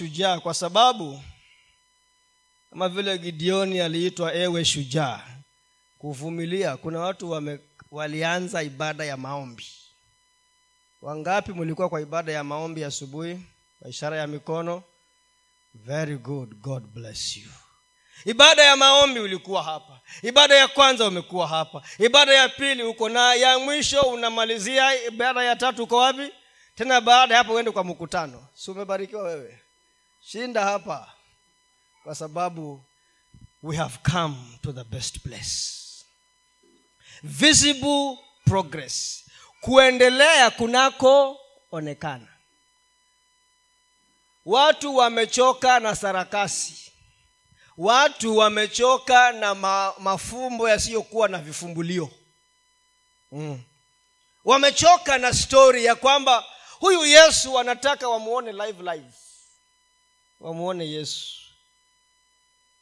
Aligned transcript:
shujaa 0.00 0.40
kwa 0.40 0.54
sababu 0.54 1.22
kama 2.70 2.88
vile 2.88 3.18
gideoni 3.18 3.80
aliitwa 3.80 4.34
ewe 4.34 4.64
shujaa 4.64 5.20
kuvumilia 5.98 6.76
kuna 6.76 7.00
watu 7.00 7.30
wame, 7.30 7.60
walianza 7.90 8.62
ibada 8.62 9.04
ya 9.04 9.16
maombi. 9.16 9.66
Wangapi 11.02 11.52
mlikuwa 11.52 11.88
kwa 11.88 12.00
ibada 12.00 12.32
ya 12.32 12.44
maombi 12.44 12.84
asubuhi? 12.84 13.40
Kwa 13.78 13.90
ishara 13.90 14.16
ya 14.16 14.26
mikono 14.26 14.82
very 15.74 16.16
good 16.18 16.54
god 16.54 16.82
bless 16.86 17.36
you. 17.36 17.50
Ibada 18.24 18.62
ya 18.64 18.76
maombi 18.76 19.20
ulikuwa 19.20 19.62
hapa. 19.62 20.00
Ibada 20.22 20.54
ya 20.54 20.68
kwanza 20.68 21.06
umekuwa 21.08 21.46
hapa. 21.48 21.82
Ibada 21.98 22.34
ya 22.34 22.48
pili 22.48 22.82
uko 22.82 23.08
na 23.08 23.34
ya 23.34 23.58
mwisho 23.58 24.00
unamalizia 24.00 25.04
ibada 25.06 25.44
ya 25.44 25.56
tatu 25.56 25.82
uko 25.82 25.96
wapi? 25.96 26.32
Tena 26.74 27.00
baada 27.00 27.34
ya 27.34 27.38
hapo 27.38 27.54
uende 27.54 27.70
kwa 27.70 27.84
mkutano. 27.84 28.48
Si 28.54 28.70
umebarikiwa 28.70 29.22
wewe 29.22 29.60
shinda 30.30 30.64
hapa 30.64 31.12
kwa 32.04 32.14
sababu 32.14 32.84
we 33.62 33.76
have 33.76 33.98
come 34.12 34.36
to 34.62 34.72
the 34.72 34.84
best 34.84 35.18
place. 35.20 35.72
Visible 37.22 38.18
progress. 38.44 39.24
Kuendelea 39.60 40.50
kunakoonekana. 40.50 42.28
Watu 44.44 44.96
wamechoka 44.96 45.80
na 45.80 45.96
sarakasi. 45.96 46.92
Watu 47.76 48.36
wamechoka 48.36 49.32
na 49.32 49.54
ma, 49.54 49.94
mafumbo 49.98 50.68
yasiyokuwa 50.68 51.28
na 51.28 51.38
vifumbulio. 51.38 52.10
Mm. 53.32 53.62
wamechoka 54.44 55.18
na 55.18 55.34
stori 55.34 55.84
ya 55.84 55.94
kwamba 55.94 56.44
huyu 56.78 57.06
yesu 57.06 57.58
anataka 57.58 58.08
wamuone 58.08 58.52
live 58.52 58.82
live 58.92 59.12
wamuone 60.50 60.86
yesu. 60.90 61.36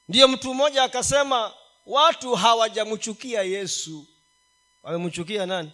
Ndiyo 0.09 0.29
mtu 0.29 0.55
mmoja 0.55 0.83
akasema 0.83 1.55
watu 1.87 2.35
hawajamchukia 2.35 3.43
yesu. 3.43 4.07
Wamemchukia 4.83 5.47
nani? 5.47 5.73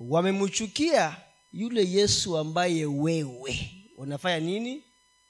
Wamemchukia 0.00 1.16
yule 1.52 1.90
yesu 1.90 2.38
ambaye 2.38 2.86
wewe 2.86 3.70
unafanya 3.96 4.40
nini? 4.40 4.84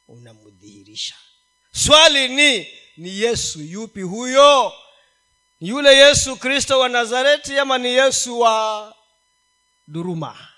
Unamdhihirisha. 0.09 1.15
Swali 1.73 2.29
ni 2.29 2.67
ni 2.97 3.19
yesu 3.21 3.61
yupi 3.63 4.03
huyo? 4.03 4.73
Ni 5.61 5.69
yule 5.69 5.97
yesu 5.97 6.37
kristo 6.37 6.79
wa 6.81 6.89
nazareti 6.89 7.59
ama 7.59 7.79
ni 7.79 7.89
yesu 7.89 8.41
wa 8.41 8.95
duruma 9.87 10.49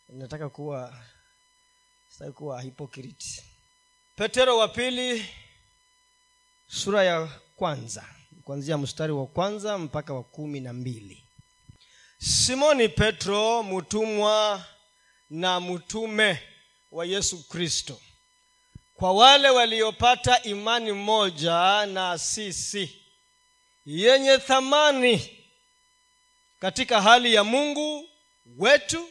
nataka 0.09 0.49
kuwa 0.49 1.03
sitaki 2.09 2.31
kuwa 2.31 2.61
hypocrite. 2.61 3.43
Petero 4.15 4.57
wa 4.57 4.67
pili 4.67 5.25
sura 6.67 7.03
ya 7.03 7.27
kwanza 7.55 8.05
kuanzia 8.43 8.77
mstari 8.77 9.13
wa 9.13 9.27
kwanza 9.27 9.77
mpaka 9.77 10.13
wa 10.13 10.23
kumi 10.23 10.59
na 10.59 10.73
mbili. 10.73 11.23
Simoni 12.17 12.89
petro 12.89 13.63
mtumwa 13.63 14.65
na 15.29 15.59
mtume 15.59 16.41
wa 16.91 17.05
yesu 17.05 17.47
kristo 17.49 18.01
kwa 18.99 19.11
wale 19.13 19.49
waliopata 19.49 20.43
imani 20.43 20.91
moja 20.91 21.85
na 21.85 22.17
sisi 22.17 23.01
yenye 23.85 24.37
thamani 24.37 25.37
katika 26.59 27.01
hali 27.01 27.33
ya 27.33 27.43
mungu 27.43 28.09
wetu 28.57 29.09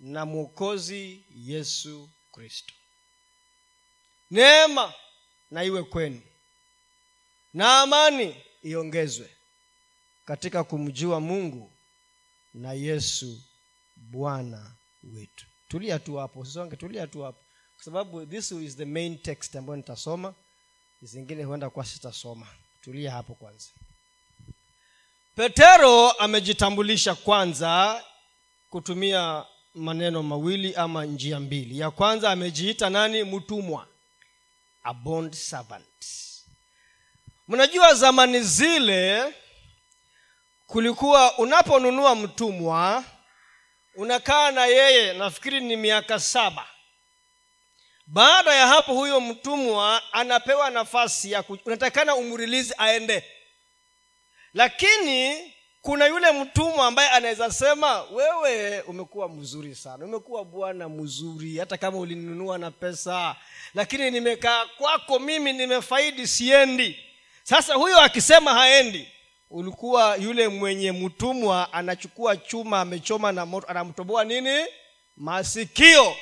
na 0.00 0.26
mwokozi 0.26 1.24
yesu 1.36 2.10
kristo. 2.32 2.74
Neema 4.30 4.94
na 5.50 5.64
iwe 5.64 5.82
kwenu 5.82 6.20
na 7.54 7.80
amani 7.80 8.36
iongezwe 8.62 9.36
katika 10.24 10.64
kumjua 10.64 11.20
mungu 11.20 11.72
na 12.54 12.72
yesu 12.72 13.42
bwana 13.96 14.74
wetu. 15.14 15.46
Tulia 15.68 15.98
tu 15.98 16.16
hapo 16.16 16.40
usisonge 16.40 16.76
tulia 16.76 17.06
tu 17.06 17.22
hapo 17.22 17.38
kwa 17.82 17.92
sababu 17.92 18.26
this 18.26 18.52
is 18.52 18.76
the 18.76 18.84
main 18.84 19.18
text 19.18 19.56
ambayo 19.56 19.76
nitasoma. 19.76 20.34
Zingine 21.02 21.44
huenda 21.44 21.70
kuwa 21.70 21.84
sitasoma. 21.84 22.46
Tulia 22.80 23.10
hapo 23.10 23.34
kwanza. 23.34 23.66
Petero 25.36 26.10
amejitambulisha 26.10 27.14
kwanza 27.14 28.04
kutumia 28.70 29.44
maneno 29.74 30.22
mawili 30.22 30.74
ama 30.74 31.04
njia 31.04 31.40
mbili. 31.40 31.78
Ya 31.78 31.90
kwanza 31.90 32.30
amejiita 32.30 32.90
nani? 32.90 33.24
Mtumwa. 33.24 33.86
A 34.84 34.94
bond 34.94 35.34
servant. 35.34 35.84
Mnajua 37.48 37.94
zamani 37.94 38.40
zile 38.40 39.34
kulikuwa 40.66 41.38
unaponunua 41.38 42.14
mtumwa 42.14 43.04
unakaa 43.94 44.50
na 44.50 44.66
yeye 44.66 45.12
nafikiri 45.12 45.60
ni 45.60 45.76
miaka 45.76 46.20
saba 46.20 46.66
baada 48.06 48.54
ya 48.54 48.66
hapo 48.66 48.94
huyo 48.94 49.20
mtumwa 49.20 50.02
anapewa 50.12 50.70
nafasi 50.70 51.32
ya 51.32 51.42
ku... 51.42 51.58
unatakikana 51.64 52.14
umrilizi 52.14 52.74
aende. 52.78 53.24
Lakini 54.54 55.52
kuna 55.82 56.06
yule 56.06 56.32
mtumwa 56.32 56.86
ambaye 56.86 57.08
anaweza 57.08 57.50
sema 57.52 58.02
wewe 58.02 58.80
umekuwa 58.80 59.28
mzuri 59.28 59.74
sana 59.74 60.04
umekuwa 60.04 60.44
bwana 60.44 60.88
mzuri 60.88 61.58
hata 61.58 61.76
kama 61.76 61.98
ulinunua 61.98 62.58
na 62.58 62.70
pesa 62.70 63.36
lakini 63.74 64.10
nimekaa 64.10 64.66
kwako 64.66 65.18
mimi 65.18 65.52
nimefaidi 65.52 66.26
siendi. 66.26 66.98
Sasa 67.42 67.74
huyo 67.74 68.00
akisema 68.00 68.54
haendi 68.54 69.08
ulikuwa 69.50 70.16
yule 70.16 70.48
mwenye 70.48 70.92
mtumwa 70.92 71.72
anachukua 71.72 72.36
chuma 72.36 72.80
amechoma 72.80 73.32
na 73.32 73.46
moto 73.46 73.66
anamtoboa 73.66 74.24
nini? 74.24 74.64
Masikio 75.16 76.16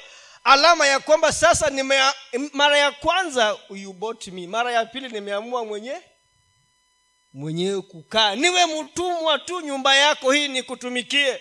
alama 0.44 0.86
ya 0.86 1.00
kwamba 1.00 1.32
sasa 1.32 1.70
nimea, 1.70 2.14
mara 2.52 2.78
ya 2.78 2.92
kwanza 2.92 3.58
you 3.70 3.94
mara 4.48 4.72
ya 4.72 4.86
pili 4.86 5.08
nimeamua 5.08 5.64
mwenye 5.64 6.00
mwenyewe 7.32 7.82
kukaa. 7.82 8.34
Niwe 8.34 8.66
mtumwa 8.82 9.38
tu 9.38 9.60
nyumba 9.60 9.96
yako 9.96 10.32
hii 10.32 10.48
nikutumikie. 10.48 11.40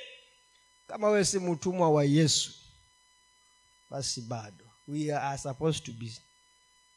Kama 0.88 1.08
wewe 1.10 1.26
si 1.26 1.40
mtumwa 1.40 1.90
wa 1.90 2.04
yesu 2.04 2.52
basi 3.90 4.22
bado. 4.22 4.66
We 4.88 5.14
are 5.14 5.38
supposed 5.38 5.84
to 5.86 5.92
be 5.92 6.12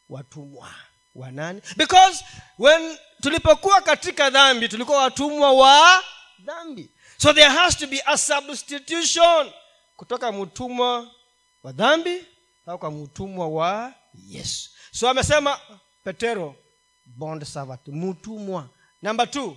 watumwa 0.08 0.74
wa 1.14 1.30
nani? 1.30 1.60
Because 1.76 2.24
when 2.58 2.98
tulipokuwa 3.22 3.80
katika 3.80 4.30
dhambi 4.30 4.68
tulikuwa 4.68 5.02
watumwa 5.02 5.52
wa 5.52 6.02
dhambi. 6.38 6.90
So 7.18 7.32
there 7.32 7.48
has 7.48 7.76
to 7.76 7.86
be 7.86 8.02
a 8.06 8.18
substitution 8.18 9.52
kutoka 9.96 10.32
mtumwa 10.32 11.10
wa 11.62 11.72
dhambi 11.72 12.24
au 12.66 12.78
kwa 12.78 12.90
mtumwa 12.90 13.48
wa 13.48 13.94
yesu. 14.28 14.70
So 14.92 15.08
amesema 15.08 15.60
petero 16.04 16.56
bond 17.06 17.44
servant 17.44 17.88
mtumwa. 17.88 18.68
Namba 19.02 19.26
t 19.26 19.56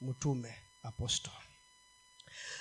mtume 0.00 0.54
apostol 0.82 1.32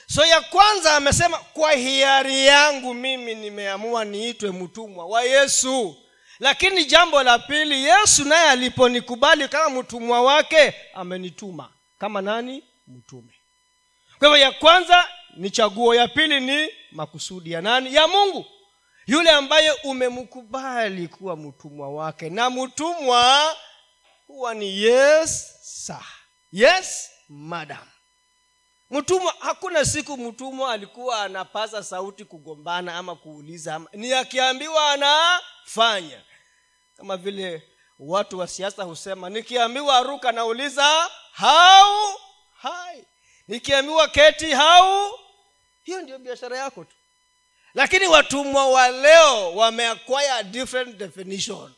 so 0.07 0.25
ya 0.25 0.41
kwanza 0.41 0.95
amesema 0.95 1.37
kwa 1.37 1.71
hiari 1.71 2.45
yangu 2.45 2.93
mimi 2.93 3.35
nimeamua 3.35 4.05
niitwe 4.05 4.51
mtumwa 4.51 5.05
wa 5.05 5.23
yesu. 5.23 5.97
Lakini 6.39 6.85
jambo 6.85 7.23
la 7.23 7.39
pili 7.39 7.83
yesu 7.83 8.25
naye 8.25 8.49
aliponikubali 8.49 9.47
kama 9.47 9.81
mtumwa 9.81 10.21
wake 10.21 10.73
amenituma 10.93 11.69
kama 11.99 12.21
nani? 12.21 12.63
Mtume. 12.87 13.33
Kwa 14.19 14.27
hivyo 14.27 14.43
ya 14.43 14.51
kwanza 14.51 15.07
ni 15.37 15.49
chaguo 15.49 15.95
ya 15.95 16.07
pili 16.07 16.39
ni 16.39 16.69
makusudi 16.95 17.51
ya 17.51 17.61
nani? 17.61 17.93
Ya 17.95 18.07
mungu. 18.07 18.45
Yule 19.07 19.29
ambaye 19.31 19.71
umemkubali 19.71 21.07
kuwa 21.07 21.35
mtumwa 21.37 21.89
wake. 21.89 22.29
Na 22.29 22.49
mtumwa 22.49 23.55
huwa 24.27 24.53
ni 24.53 24.81
yes 24.81 25.55
sir 25.61 26.03
yes 26.51 27.09
madam. 27.29 27.87
Mtumwa 28.89 29.33
hakuna 29.39 29.85
siku 29.85 30.17
mtumwa 30.17 30.71
alikuwa 30.73 31.21
anapaza 31.21 31.83
sauti 31.83 32.25
kugombana 32.25 32.95
ama 32.95 33.15
kuuliza 33.15 33.75
ama, 33.75 33.89
ni 33.93 34.13
akiambiwa 34.13 34.91
anafanya. 34.91 36.21
Kama 36.97 37.17
vile 37.17 37.63
watu 37.99 38.39
wa 38.39 38.47
siasa 38.47 38.83
husema 38.83 39.29
nikiambiwa 39.29 40.03
ruka 40.03 40.31
nauliza 40.31 41.09
hau 41.31 42.19
hai 42.57 43.05
nikiambiwa 43.47 44.07
keti 44.07 44.53
how 44.53 45.19
hiyo 45.85 46.01
ndio 46.01 46.19
biashara 46.19 46.57
yako 46.57 46.83
tu. 46.83 46.95
Lakini 47.73 48.07
watumwa 48.07 48.67
wa 48.71 48.87
leo 48.87 49.55
wameacquire 49.55 50.43
different 50.43 50.97
definition. 50.97 51.73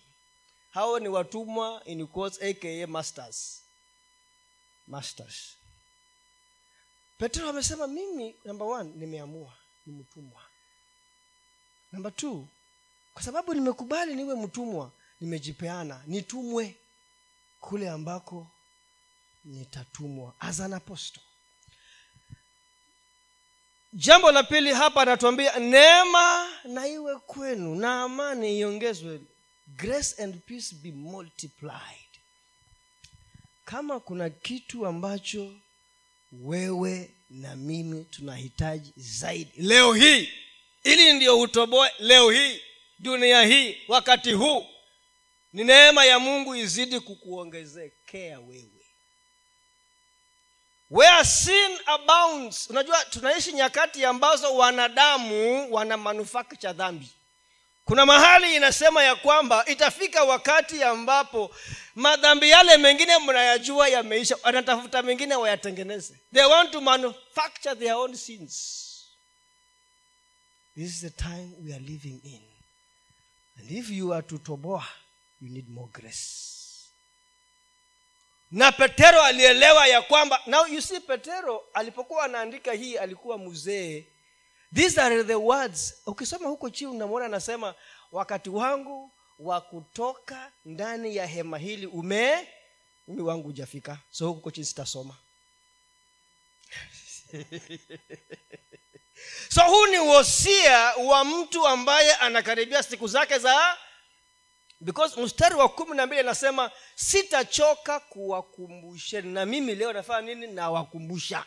Hao 0.72 1.00
ni 1.00 1.08
watumwa 1.08 1.82
in 1.86 2.08
quotes 2.08 2.42
aka 2.42 2.88
masters. 2.88 3.64
Masters. 4.88 5.56
Petro 7.18 7.50
amesema 7.50 7.88
mimi 7.88 8.36
number 8.46 8.68
one 8.68 8.90
nimeamua 8.96 9.54
ni 9.86 9.94
mtumwa. 9.94 10.42
Namba 11.92 12.12
two 12.12 12.48
kwa 13.14 13.24
sababu 13.24 13.54
nimekubali 13.54 14.16
niwe 14.16 14.36
mtumwa 14.36 14.92
nimejipeana 15.22 16.04
nitumwe 16.08 16.76
kule 17.60 17.90
ambako 17.90 18.48
nitatumwa 19.46 20.34
as 20.40 20.60
an 20.60 20.74
apostle 20.74 21.22
jambo 24.00 24.32
la 24.32 24.44
pili 24.44 24.74
hapa 24.74 25.02
anatuambia 25.02 25.60
neema 25.60 26.50
na 26.64 26.88
iwe 26.88 27.16
kwenu 27.20 27.76
na 27.76 28.02
amani 28.04 28.60
iongezwe. 28.60 29.20
Grace 29.68 30.24
and 30.24 30.36
peace 30.46 30.76
be 30.76 30.92
multiplied. 30.92 32.08
Kama 33.66 34.00
kuna 34.00 34.30
kitu 34.30 34.86
ambacho 34.88 35.54
wewe 36.32 37.12
na 37.30 37.56
mimi 37.56 38.04
tunahitaji 38.04 38.94
zaidi 38.96 39.52
leo 39.58 39.94
hii 39.94 40.30
ili 40.84 41.14
ndio 41.14 41.40
utoboe 41.40 41.92
leo 42.00 42.30
hii 42.32 42.62
dunia 43.00 43.44
hii 43.46 43.78
wakati 43.88 44.32
huu 44.34 44.66
ni 45.54 45.64
neema 45.64 46.06
ya 46.06 46.20
mungu 46.20 46.56
izidi 46.56 47.00
kukuongezekea 47.00 48.40
wewe 48.40 48.77
where 50.90 51.26
sin 51.26 51.78
abounds 51.86 52.70
unajua 52.70 53.06
tunaishi 53.06 53.54
nyakati 53.54 54.06
ambazo 54.06 54.56
wanadamu 54.56 55.68
wana 55.74 55.98
manufacture 55.98 56.74
dhambi. 56.74 57.10
Kuna 57.86 58.06
mahali 58.06 58.56
inasema 58.56 59.04
ya 59.04 59.16
kwamba 59.16 59.66
itafika 59.66 60.24
wakati 60.24 60.84
ambapo 60.84 61.56
madhambi 61.96 62.50
yale 62.50 62.78
mengine 62.78 63.18
mnayajua 63.18 63.88
yameisha 63.90 64.38
wanatafuta 64.44 65.02
mengine 65.02 65.36
wayatengeneze. 65.36 66.16
They 66.34 66.44
want 66.46 66.72
to 66.72 66.82
manufacture 66.82 67.76
their 67.76 67.94
own 67.94 68.16
sins. 68.16 68.84
This 70.76 70.90
is 70.96 71.02
the 71.02 71.10
time 71.10 71.52
we 71.66 71.74
are 71.74 71.84
living 71.84 72.20
in. 72.24 72.42
And 73.60 73.72
if 73.72 73.90
you 73.90 74.14
are 74.14 74.22
to 74.28 74.38
toboa 74.38 74.84
you 75.42 75.50
need 75.50 75.70
more 75.70 75.90
grace 75.94 76.57
na 78.58 78.72
petero 78.72 79.22
alielewa 79.24 79.88
ya 79.88 80.02
kwamba 80.02 80.42
now 80.46 80.66
you 80.68 80.82
see 80.82 81.00
petero 81.00 81.64
alipokuwa 81.74 82.24
anaandika 82.24 82.72
hii 82.74 82.98
alikuwa 82.98 83.38
mzee 83.38 84.08
these 84.74 85.02
are 85.02 85.24
the 85.24 85.36
words. 85.36 86.02
Ukisoma 86.06 86.50
huko 86.50 86.70
chini 86.70 86.92
unamwona 86.92 87.26
anasema 87.26 87.76
wakati 88.12 88.50
wangu 88.50 89.12
wa 89.40 89.62
kutoka 89.62 90.52
ndani 90.66 91.16
ya 91.16 91.26
hema 91.26 91.58
hili 91.58 91.88
ume 91.88 92.48
umi 93.08 93.22
wangu 93.22 93.44
hujafika. 93.44 93.98
So 94.10 94.28
huko 94.28 94.52
chini 94.52 94.66
sitasoma. 94.66 95.16
So 99.50 99.62
huu 99.64 99.86
ni 99.86 100.00
wosia 100.00 100.96
wa 100.96 101.26
mtu 101.26 101.68
ambaye 101.68 102.14
anakaribia 102.16 102.84
siku 102.84 103.08
zake 103.08 103.40
za 103.40 103.78
because 104.82 105.22
mstari 105.22 105.56
wa 105.56 105.70
kumi 105.70 105.96
na 105.98 106.06
mbili 106.06 106.20
anasema 106.22 106.72
sitachoka 106.96 108.00
kuwakumbusheni 108.00 109.34
na 109.34 109.46
mimi 109.46 109.76
leo 109.76 109.94
nafanya 109.94 110.36
nini? 110.36 110.48
Nawakumbusha. 110.54 111.44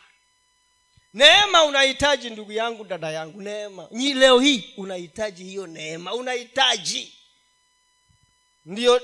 Neema 1.15 1.65
unahitaji 1.65 2.31
ndugu 2.31 2.53
yangu 2.53 2.85
dada 2.85 3.11
yangu 3.11 3.43
neema. 3.43 3.88
Nyi 3.91 4.15
leo 4.15 4.38
hii 4.41 4.75
unahitaji 4.77 5.44
hiyo 5.44 5.67
neema 5.67 6.15
unahitaji. 6.15 7.15
Ndiyo 8.65 9.03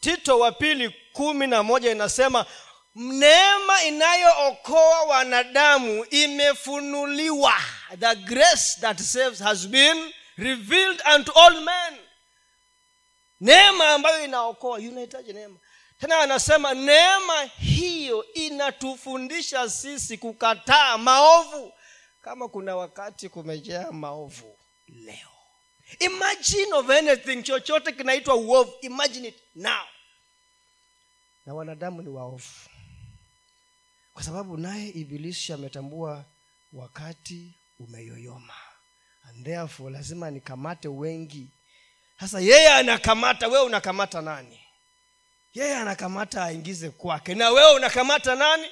tito 0.00 0.38
wa 0.38 0.52
pili 0.52 0.94
kumi 1.12 1.46
na 1.46 1.62
moja 1.62 1.92
inasema 1.92 2.46
neema 2.94 3.82
inayookoa 3.82 5.02
wanadamu 5.02 6.04
imefunuliwa. 6.04 7.54
The 8.00 8.14
grace 8.16 8.80
that 8.80 9.00
saves 9.00 9.38
has 9.42 9.66
been 9.68 10.12
revealed 10.36 11.02
unto 11.14 11.32
all 11.32 11.60
men 11.60 11.98
neema 13.40 13.88
ambayo 13.88 14.24
inaokoa 14.24 14.78
unahitaji 14.78 15.32
neema. 15.32 15.58
Tena 16.00 16.18
anasema 16.18 16.74
neema 16.74 17.42
hiyo 17.44 18.32
inatufundisha 18.34 19.70
sisi 19.70 20.18
kukataa 20.18 20.98
maovu. 20.98 21.72
Kama 22.22 22.48
kuna 22.48 22.76
wakati 22.76 23.28
kumejaa 23.28 23.92
maovu 23.92 24.58
leo. 24.88 25.28
Imagine 25.98 26.72
of 26.72 26.90
anything 26.90 27.42
chochote 27.42 27.92
kinaitwa 27.92 28.34
uovu. 28.34 28.72
Imagine 28.80 29.28
it 29.28 29.36
now. 29.54 29.84
Na 31.46 31.54
wanadamu 31.54 32.02
ni 32.02 32.08
waovu. 32.08 32.52
Kwa 34.14 34.22
sababu 34.22 34.56
naye 34.56 34.88
ibilisi 34.88 35.52
ametambua 35.52 36.24
wakati 36.72 37.54
umeyoyoma. 37.78 38.54
And 39.28 39.44
therefore 39.44 39.90
lazima 39.92 40.30
nikamate 40.30 40.88
wengi 40.88 41.48
sasa 42.20 42.40
yeye 42.40 42.68
anakamata 42.72 43.48
wewe 43.48 43.64
unakamata 43.64 44.20
nani? 44.22 44.60
Yeye 45.54 45.76
anakamata 45.76 46.44
aingize 46.44 46.90
kwake. 46.90 47.34
Na 47.34 47.50
wewe 47.50 47.72
unakamata 47.74 48.34
nani? 48.34 48.70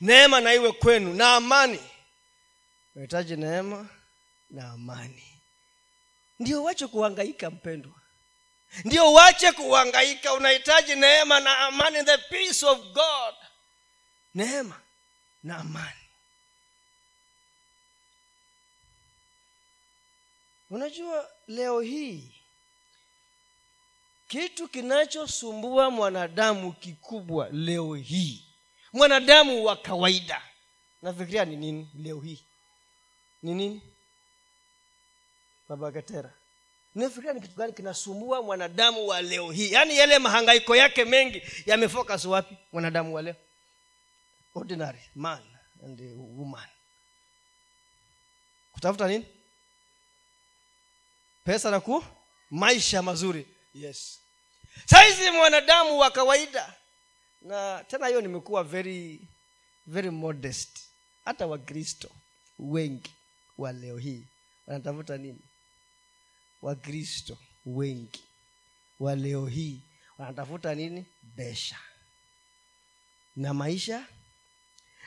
Neema 0.00 0.40
na 0.40 0.54
iwe 0.54 0.72
kwenu. 0.72 1.14
Na 1.14 1.34
amani. 1.34 1.80
Unahitaji 2.94 3.36
neema 3.36 3.88
na 4.50 4.70
amani. 4.70 5.24
Ndio 6.38 6.62
wache 6.64 6.86
kuhangaika 6.86 7.50
mpendwa. 7.50 7.92
Ndio 8.84 9.12
wache 9.12 9.52
kuhangaika. 9.52 10.32
Unahitaji 10.34 10.94
neema 10.94 11.40
na 11.40 11.58
amani. 11.58 12.04
The 12.04 12.18
peace 12.18 12.66
of 12.66 12.78
god. 12.78 13.34
Neema 14.34 14.80
na 15.42 15.56
amani 15.58 16.01
unajua 20.72 21.30
leo 21.48 21.80
hii 21.80 22.34
kitu 24.28 24.68
kinachosumbua 24.68 25.90
mwanadamu 25.90 26.72
kikubwa 26.72 27.48
leo 27.50 27.94
hii 27.94 28.44
mwanadamu 28.92 29.64
wa 29.64 29.76
kawaida 29.76 30.42
nafikiria 31.02 31.44
ni 31.44 31.56
nini 31.56 31.90
leo 31.94 32.20
hii? 32.20 32.44
Ni 33.42 33.54
nini? 33.54 33.82
Babagatera 35.68 36.32
nafikiria 36.94 37.32
ni 37.32 37.40
kitu 37.40 37.54
gani 37.56 37.72
kinasumbua 37.72 38.42
mwanadamu 38.42 39.06
wa 39.08 39.22
leo 39.22 39.50
hii? 39.50 39.72
Yaani 39.72 39.96
yale 39.98 40.18
mahangaiko 40.18 40.76
yake 40.76 41.04
mengi 41.04 41.42
yamefokas 41.66 42.24
wapi? 42.24 42.56
Mwanadamu 42.72 43.14
wa 43.14 43.22
leo. 43.22 43.34
Ordinary 44.54 45.00
man 45.14 45.42
and 45.84 46.00
woman. 46.16 46.68
Kutafuta 48.72 49.08
nini 49.08 49.26
pesa 51.44 51.70
na 51.70 51.80
ku 51.80 52.04
maisha 52.50 53.02
mazuri. 53.02 53.46
Yes. 53.74 54.18
Saizi 54.86 55.30
mwanadamu 55.30 55.98
wa 55.98 56.10
kawaida 56.10 56.74
na 57.42 57.84
tena 57.88 58.06
hiyo 58.06 58.20
nimekuwa 58.20 58.64
very 58.64 59.20
very 59.86 60.10
modest. 60.10 60.78
Hata 61.24 61.46
wakristo 61.46 62.10
wengi 62.58 63.10
wa 63.58 63.72
leo 63.72 63.98
hii 63.98 64.24
wanatafuta 64.66 65.16
nini? 65.16 65.38
Wakristo 66.62 67.38
wengi 67.66 68.22
wa 69.00 69.14
leo 69.16 69.46
hii 69.46 69.80
wanatafuta 70.18 70.74
nini? 70.74 71.06
Besha 71.22 71.78
na 73.36 73.54
maisha. 73.54 74.04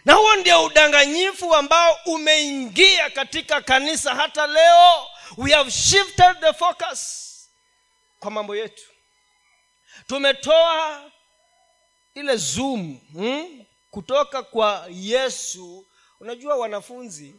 Na 0.06 0.14
huo 0.14 0.36
ndio 0.36 0.66
udanganyifu 0.66 1.56
ambao 1.56 1.98
umeingia 2.06 3.10
katika 3.10 3.62
kanisa 3.62 4.16
hata 4.16 4.48
leo 4.48 5.08
we 5.38 5.52
have 5.52 5.72
shifted 5.72 6.40
the 6.42 6.54
focus 6.54 7.32
kwa 8.20 8.32
mambo 8.32 8.56
yetu. 8.56 8.84
Tumetoa 10.08 11.12
ile 12.14 12.36
zoom 12.38 13.00
hmm? 13.14 13.66
kutoka 13.92 14.44
kwa 14.44 14.88
yesu. 14.92 15.86
Unajua 16.20 16.56
wanafunzi 16.56 17.36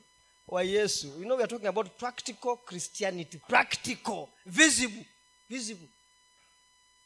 wa 0.49 0.62
yesu 0.62 1.07
you 1.07 1.25
know 1.25 1.37
we 1.37 1.43
are 1.43 1.50
talking 1.50 1.66
about 1.69 1.88
practical 1.99 2.57
christianity 2.57 3.38
practical 3.38 4.26
visible 4.47 5.07
visible 5.49 5.88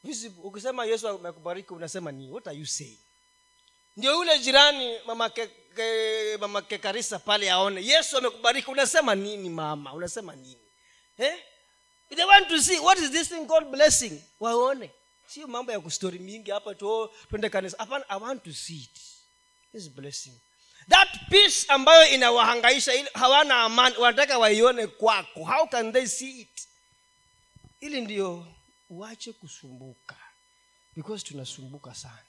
Visible. 0.05 0.41
ukisema 0.43 0.85
yesu 0.85 1.09
amekubariki 1.09 1.73
unasema 1.75 2.13
ni 2.13 2.31
what 2.31 2.47
are 2.49 2.57
you 2.59 2.67
saying? 2.67 2.99
Ndio 3.97 4.13
yule 4.13 4.39
jirani 4.39 4.99
mama 5.07 5.31
ke, 5.31 5.47
ke, 5.77 6.37
mama 6.41 6.63
kekarisa 6.63 7.19
pale 7.19 7.51
aone 7.51 7.85
yesu 7.87 8.19
amekubariki. 8.19 8.71
Unasema 8.71 9.15
nini 9.15 9.51
mama? 9.51 9.93
Unasema 9.93 10.35
nini 10.37 10.59
eh? 11.21 11.37
they 12.17 12.25
want 12.25 12.49
to 12.49 12.61
see 12.61 12.79
what 12.81 12.99
is 12.99 13.11
this 13.11 13.29
thing 13.29 13.47
called 13.47 13.71
blessing? 13.71 14.21
Waone. 14.41 14.91
Sio 15.27 15.47
mambo 15.47 15.73
ya 15.73 15.81
kustori 15.81 16.19
mingi 16.19 16.51
hapa 16.51 16.75
tu 16.75 17.11
twende 17.29 17.49
kanisa. 17.51 17.77
I 18.09 18.17
want 18.17 18.45
to 18.45 18.53
see 18.53 18.83
it. 18.83 19.01
This 19.73 19.89
blessing. 19.89 20.33
That 20.89 21.09
peace 21.31 21.65
ambayo 21.69 22.09
inawahangaisha 22.15 22.93
hawana 23.15 23.63
amani 23.63 23.97
wanataka 23.97 24.39
waione 24.39 24.87
kwako. 24.87 25.45
How 25.45 25.67
can 25.67 25.93
they 25.93 26.07
see 26.07 26.41
it? 26.41 26.69
Ili 27.81 28.01
ndio 28.01 28.47
uache 28.91 29.33
kusumbuka. 29.33 30.17
Because 30.97 31.25
tunasumbuka 31.27 31.95
sana. 31.95 32.25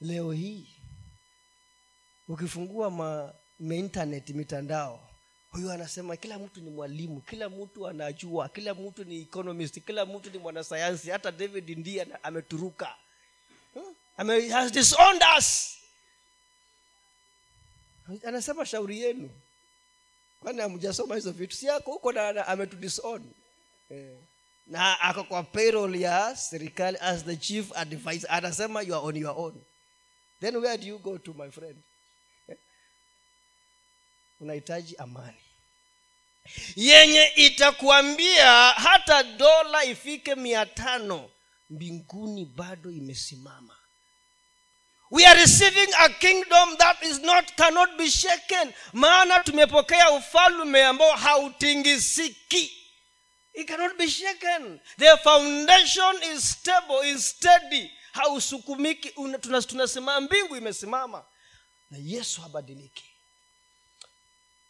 Leo 0.00 0.32
hii 0.32 0.66
ukifungua 2.28 2.90
ma, 2.90 3.34
ma 3.60 3.74
internet 3.74 4.28
mitandao 4.30 5.11
huyu 5.52 5.70
anasema 5.72 6.16
kila 6.16 6.38
mtu 6.38 6.60
ni 6.60 6.70
mwalimu 6.70 7.20
kila 7.20 7.48
mtu 7.48 7.88
anajua 7.88 8.48
kila 8.48 8.74
mtu 8.74 9.04
ni 9.04 9.20
economist 9.20 9.80
kila 9.84 10.06
mtu 10.06 10.30
ni 10.30 10.38
mwanasayansi. 10.38 11.10
Hata 11.10 11.32
david 11.32 11.78
ndiye 11.78 12.06
ameturuka. 12.22 12.94
Hmm? 13.74 14.50
Has 14.50 14.72
disowned 14.72 15.22
us. 15.38 15.78
Anasema 18.24 18.66
shauri 18.66 19.00
yenu. 19.00 19.30
Kwani 20.40 20.60
hamjasoma 20.60 21.14
hizo 21.14 21.32
vitu? 21.32 21.56
Si 21.56 21.66
yako 21.66 21.92
huko 21.92 22.12
na 22.12 22.46
ametudison 22.46 23.22
eh. 23.90 24.16
na 24.66 25.00
ako 25.00 25.24
kwa 25.24 25.42
payroll 25.42 25.96
ya 26.00 26.36
serikali 26.36 26.98
as 27.00 27.24
the 27.24 27.36
chief 27.36 27.72
advisor 27.76 28.30
anasema 28.32 28.82
you 28.82 28.94
are 28.94 29.06
on 29.06 29.16
your 29.16 29.34
own. 29.38 29.62
Then 30.40 30.56
where 30.56 30.78
do 30.78 30.86
you 30.86 30.98
go 30.98 31.18
to 31.18 31.34
my 31.34 31.50
friend? 31.50 31.76
Unahitaji 34.42 34.96
amani. 34.96 35.36
Yenye 36.76 37.32
itakuambia 37.36 38.52
hata 38.70 39.22
dola 39.22 39.84
ifike 39.84 40.34
mia 40.34 40.66
tano 40.66 41.30
mbinguni 41.70 42.44
bado 42.44 42.90
imesimama. 42.90 43.76
We 45.10 45.26
are 45.26 45.40
receiving 45.40 45.92
a 45.98 46.08
kingdom 46.08 46.76
that 46.76 47.02
is 47.02 47.18
not 47.20 47.52
cannot 47.56 47.96
be 47.98 48.10
shaken. 48.10 48.72
Maana 48.92 49.40
tumepokea 49.40 50.10
ufalume 50.10 50.84
ambao 50.84 51.12
hautingisiki. 51.16 52.78
It 53.54 53.68
cannot 53.68 53.96
be 53.98 54.08
shaken. 54.10 54.80
The 54.98 55.16
foundation 55.16 56.22
is 56.34 56.50
stable 56.50 57.10
is 57.10 57.28
steady. 57.30 57.90
Hausukumiki 58.12 59.08
tunasimama 59.66 60.20
mbingu 60.20 60.56
imesimama. 60.56 61.24
Na 61.90 61.98
yesu 62.00 62.40
habadiliki 62.40 63.11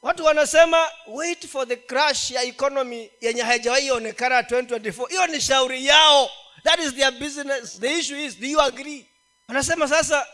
watu 0.03 0.25
wanasema 0.25 0.89
wait 1.07 1.47
for 1.47 1.69
the 1.69 1.77
crash 1.77 2.31
ya 2.31 2.43
economy 2.43 3.11
yenye 3.21 3.43
haijawahi 3.43 3.91
onekana 3.91 4.41
2024 4.41 5.09
hiyo 5.09 5.27
ni 5.27 5.41
shauri 5.41 5.87
yao. 5.87 6.31
That 6.63 6.81
is 6.81 6.95
their 6.95 7.11
business. 7.13 7.81
The 7.81 7.99
issue 7.99 8.25
is 8.25 8.39
do 8.41 8.47
you 8.47 8.61
agree? 8.61 9.07
Wanasema 9.49 9.89
sasa 9.89 10.27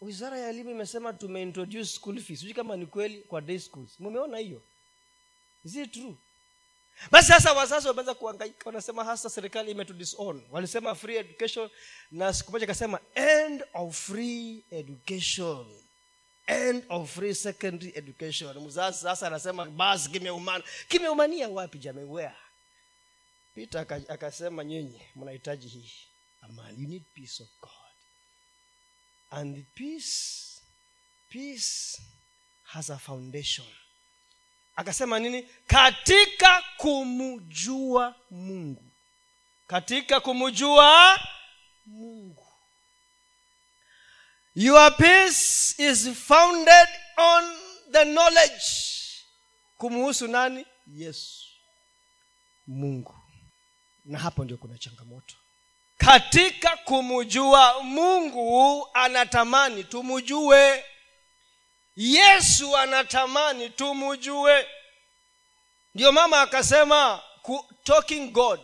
wizara 0.00 0.38
ya 0.38 0.48
elimu 0.48 0.70
imesema 0.70 1.12
tumeintroduce 1.12 1.84
school 1.84 2.20
fees. 2.20 2.38
Sijui 2.40 2.54
kama 2.54 2.76
ni 2.76 2.86
kweli 2.86 3.18
kwa 3.22 3.40
day 3.40 3.58
schools. 3.58 3.90
Mumeona 4.00 4.38
hiyo? 4.38 4.62
Is 5.64 5.76
it 5.76 5.92
true? 5.92 6.14
Basi 7.10 7.28
sasa 7.28 7.52
wazazi 7.52 7.88
wameanza 7.88 8.14
kuangaika 8.14 8.62
wanasema 8.66 9.04
hasa 9.04 9.30
serikali 9.30 9.70
imetudisown 9.70 10.42
walisema 10.50 10.94
free 10.94 11.16
education 11.16 11.70
na 12.10 12.32
siku 12.32 12.52
moja 12.52 12.64
akasema 12.64 13.00
end 13.14 13.64
of 13.74 13.96
free 14.06 14.64
education 14.70 15.66
end 16.50 16.84
of 16.88 17.10
free 17.10 17.34
secondary 17.34 17.92
education. 17.96 18.58
Mzazi 18.66 18.98
sasa 18.98 19.26
anasema 19.26 19.64
basi 19.64 20.10
kimeumana. 20.10 20.64
Kimeumania 20.88 21.48
wapi 21.48 21.78
jamii 21.78 22.04
where 22.04 22.34
peter 23.54 23.80
akasema 24.08 24.64
nyinyi 24.64 25.02
mnahitaji 25.16 25.68
hii 25.68 25.92
amani. 26.40 26.82
You 26.82 26.88
need 26.88 27.04
peace 27.14 27.42
of 27.42 27.48
god. 27.60 27.70
And 29.30 29.56
the 29.56 29.62
peace 29.74 30.60
peace 31.28 32.02
has 32.62 32.90
a 32.90 32.98
foundation. 32.98 33.66
Akasema 34.76 35.18
nini? 35.18 35.48
Katika 35.66 36.64
kumjua 36.76 38.14
mungu. 38.30 38.84
Katika 39.66 40.20
kumjua 40.20 41.20
mungu 41.86 42.39
your 44.60 44.90
peace 44.90 45.74
is 45.78 46.06
founded 46.08 46.88
on 47.16 47.44
the 47.92 48.04
knowledge. 48.04 49.24
Kumuhusu 49.78 50.28
nani? 50.28 50.66
Yesu. 50.94 51.46
Mungu. 52.66 53.14
Na 54.04 54.18
hapo 54.18 54.44
ndio 54.44 54.56
kuna 54.56 54.78
changamoto. 54.78 55.34
Katika 55.98 56.76
kumjua 56.76 57.82
mungu 57.82 58.88
anatamani 58.94 59.84
tumjue. 59.84 60.84
Yesu 61.96 62.76
anatamani 62.76 63.70
tumjue. 63.70 64.66
Ndio 65.94 66.12
mama 66.12 66.40
akasema 66.40 67.22
talking 67.84 68.30
god. 68.32 68.60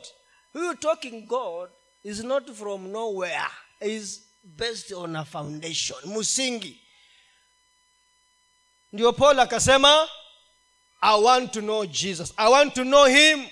Huyu 0.53 0.75
talking 0.75 1.27
god 1.27 1.71
is 2.05 2.19
not 2.21 2.53
from 2.53 2.89
nowhere. 2.89 3.47
Is 3.81 4.23
based 4.47 4.93
on 4.93 5.17
a 5.17 5.25
foundation 5.25 5.99
msingi 6.19 6.81
ndio 8.93 9.13
paul 9.13 9.41
akasema 9.41 10.09
i 11.01 11.21
want 11.21 11.53
to 11.53 11.61
know 11.61 11.87
jesus. 11.87 12.33
I 12.37 12.51
want 12.51 12.75
to 12.75 12.83
know 12.85 13.05
him. 13.07 13.49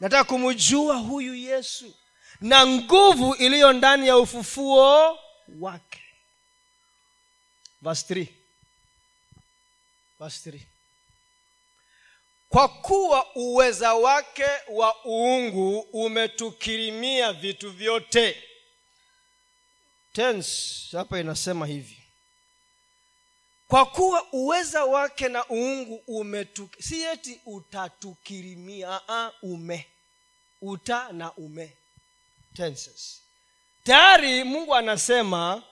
Nataka 0.00 0.24
kumjua 0.24 0.96
huyu 0.96 1.34
yesu. 1.34 1.94
Na 2.40 2.66
nguvu 2.66 3.34
iliyo 3.34 3.72
ndani 3.72 4.06
ya 4.08 4.18
ufufuo 4.18 5.18
wake. 5.60 6.02
Verse 7.82 8.14
3 8.14 8.26
verse 10.20 10.50
3 10.50 10.60
kwa 12.48 12.68
kuwa 12.68 13.34
uweza 13.34 13.94
wake 13.94 14.46
wa 14.68 15.04
uungu 15.04 15.78
umetukirimia 15.80 17.32
vitu 17.32 17.70
vyote 17.72 18.42
tense 20.16 20.96
hapa 20.96 21.20
inasema 21.20 21.66
hivi. 21.66 22.02
Kwa 23.68 23.86
kuwa 23.86 24.26
uweza 24.32 24.84
wake 24.84 25.28
na 25.28 25.44
uungu 25.50 26.02
umetu 26.06 26.68
eti 27.12 27.40
utatukirimia 27.46 29.00
uh 29.08 29.50
ume. 29.50 29.86
Uta 30.62 31.12
na 31.12 31.32
ume. 31.32 31.76
Tenses. 32.54 33.22
Tayari 33.84 34.44
mungu 34.44 34.74
anasema 34.74 35.62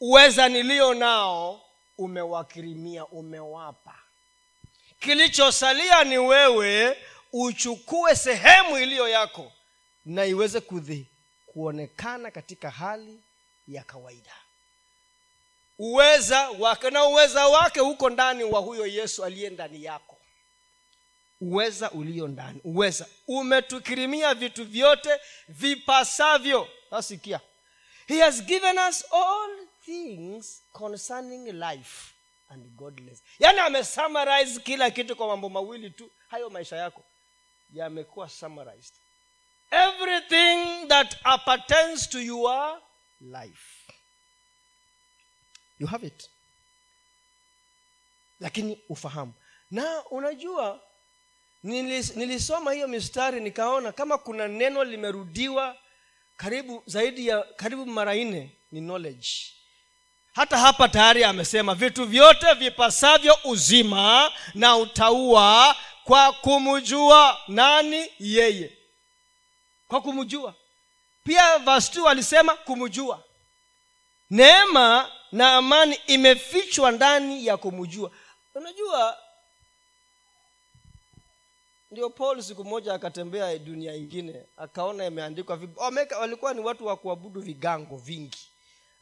uweza 0.00 0.48
nilio 0.48 0.94
nao 0.94 1.64
umewakirimia 1.98 3.06
umewapa. 3.06 3.94
Kilichosalia 5.00 6.04
ni 6.04 6.18
wewe 6.18 6.96
uchukue 7.32 8.16
sehemu 8.16 8.78
iliyo 8.78 9.08
yako 9.08 9.52
na 10.04 10.24
iweze 10.24 10.60
kudhi 10.60 11.06
kuonekana 11.46 12.30
katika 12.30 12.70
hali 12.70 13.20
ya 13.68 13.82
kawaida. 13.84 14.32
Uweza 15.78 16.50
wake 16.50 16.90
na 16.90 17.04
uweza 17.04 17.48
wake 17.48 17.80
huko 17.80 18.10
ndani 18.10 18.44
wa 18.44 18.60
huyo 18.60 18.86
yesu 18.86 19.24
aliye 19.24 19.50
ndani 19.50 19.84
yako. 19.84 20.16
Uweza 21.40 21.90
ulio 21.90 22.28
ndani. 22.28 22.60
Uweza. 22.64 23.06
Umetukirimia 23.26 24.34
vitu 24.34 24.64
vyote 24.64 25.20
vipasavyo. 25.48 26.68
Nasikia 26.90 27.40
he 28.06 28.20
has 28.22 28.42
given 28.42 28.78
us 28.78 29.04
all 29.12 29.66
things 29.84 30.62
concerning 30.72 31.46
life 31.52 32.14
and 32.48 32.66
godless 32.76 33.22
yaani 33.38 33.58
amesummarize 33.58 34.60
kila 34.60 34.90
kitu 34.90 35.16
kwa 35.16 35.26
mambo 35.26 35.48
mawili 35.48 35.90
tu. 35.90 36.10
Hayo 36.28 36.50
maisha 36.50 36.76
yako 36.76 37.04
yamekuwa 37.72 38.28
summarized. 38.28 38.94
Everything 39.70 40.86
that 40.88 41.16
appertains 41.24 42.08
to 42.08 42.20
your 42.20 42.80
life. 43.20 43.92
You 45.78 45.86
have 45.86 46.06
it. 46.06 46.30
Lakini 48.40 48.78
ufahamu. 48.88 49.32
Na 49.70 50.04
unajua 50.10 50.80
nilis, 51.62 52.16
nilisoma 52.16 52.72
hiyo 52.72 52.88
mistari 52.88 53.40
nikaona 53.40 53.92
kama 53.92 54.18
kuna 54.18 54.48
neno 54.48 54.84
limerudiwa 54.84 55.76
karibu 56.36 56.82
zaidi 56.86 57.26
ya 57.26 57.42
karibu 57.42 57.86
mara 57.86 58.14
nne 58.14 58.56
ni 58.72 58.80
knowledge. 58.80 59.28
Hata 60.34 60.58
hapa 60.58 60.88
tayari 60.88 61.24
amesema 61.24 61.74
vitu 61.74 62.04
vyote 62.04 62.54
vipasavyo 62.54 63.38
uzima 63.44 64.32
na 64.54 64.76
utaua 64.76 65.76
kwa 66.04 66.32
kumjua 66.32 67.40
nani 67.48 68.06
yeye. 68.18 68.78
Kwa 69.88 70.00
kumjua 70.00 70.54
pia 71.28 71.58
verse 71.58 72.00
2 72.00 72.08
alisema 72.08 72.54
kumjua. 72.56 73.24
Neema 74.30 75.10
na 75.32 75.56
amani 75.56 75.94
imefichwa 76.06 76.90
ndani 76.92 77.46
ya 77.46 77.56
kumjua. 77.56 78.10
Unajua 78.54 79.18
ndio 81.90 82.10
paul 82.10 82.42
siku 82.42 82.64
moja 82.64 82.94
akatembea 82.94 83.58
dunia 83.58 83.94
ingine 83.94 84.46
akaona 84.56 85.06
imeandikwa 85.06 85.58
walikuwa 86.20 86.54
ni 86.54 86.60
watu 86.60 86.86
wa 86.86 86.96
kuabudu 86.96 87.40
vigango 87.40 87.96
vingi. 87.96 88.48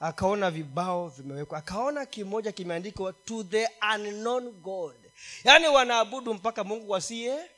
Akaona 0.00 0.50
vibao 0.50 1.09
vimewekwa. 1.09 1.59
Akaona 1.59 2.06
kimoja 2.06 2.52
kimeandikwa 2.52 3.12
to 3.12 3.45
the 3.45 3.68
unknown 3.95 4.50
god. 4.50 4.97
Yaani 5.45 5.68
wanaabudu 5.68 6.35
mpaka 6.35 6.64
mungu 6.64 6.90
wasiye 6.92 7.50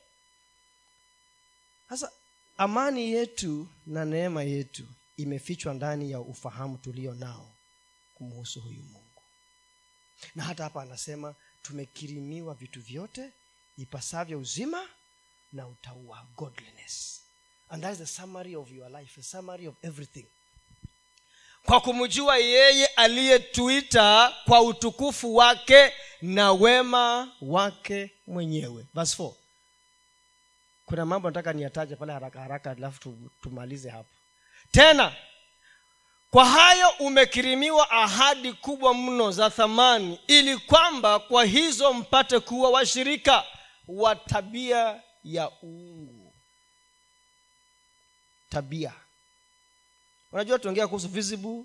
sasa 1.89 2.11
amani 2.59 3.11
yetu 3.11 3.67
na 3.85 4.05
neema 4.05 4.43
yetu 4.43 4.83
imefichwa 5.17 5.73
ndani 5.73 6.11
ya 6.11 6.19
ufahamu 6.19 6.77
tulio 6.77 7.13
nao 7.13 7.51
kumhusu 8.15 8.61
huyu 8.61 8.83
mungu. 8.83 9.21
Na 10.35 10.43
hata 10.43 10.63
hapa 10.63 10.81
anasema 10.81 11.35
tumekirimiwa 11.61 12.53
vitu 12.53 12.81
vyote 12.81 13.29
ipasavyo 13.77 14.39
uzima 14.39 14.87
na 15.53 15.67
utaua 15.67 16.25
godliness. 16.37 17.21
And 17.69 17.83
that 17.83 17.91
is 17.93 17.97
the 17.99 18.05
summary 18.05 18.55
of 18.55 18.71
your 18.71 18.89
life 18.99 19.19
a 19.19 19.23
summary 19.23 19.67
of 19.67 19.75
everything. 19.81 20.25
Kwa 21.65 21.81
kumjua 21.81 22.37
yeye 22.37 22.85
aliyetuita 22.85 24.35
kwa 24.45 24.61
utukufu 24.61 25.35
wake 25.35 25.93
na 26.21 26.53
wema 26.53 27.31
wake 27.41 28.11
mwenyewe. 28.27 28.85
Verse 28.93 29.23
4 29.23 29.33
kuna 30.89 31.05
mambo 31.05 31.29
nataka 31.29 31.53
niyataje 31.53 31.95
pale 31.95 32.13
haraka 32.13 32.39
haraka 32.41 32.71
alafu 32.71 33.17
tumalize 33.41 33.89
hapo. 33.89 34.09
Tena 34.71 35.15
kwa 36.31 36.45
hayo 36.45 36.89
umekirimiwa 36.99 37.91
ahadi 37.91 38.53
kubwa 38.53 38.93
mno 38.93 39.31
za 39.31 39.49
thamani 39.49 40.19
ili 40.27 40.57
kwamba 40.57 41.19
kwa 41.19 41.45
hizo 41.45 41.93
mpate 41.93 42.39
kuwa 42.39 42.69
washirika 42.69 43.43
wa 43.87 44.15
tabia 44.15 45.01
ya 45.23 45.51
uungu. 45.63 46.33
Tabia. 48.49 48.93
Unajua 50.31 50.59
tuongea 50.59 50.87
kuhusu 50.87 51.07
visible 51.07 51.63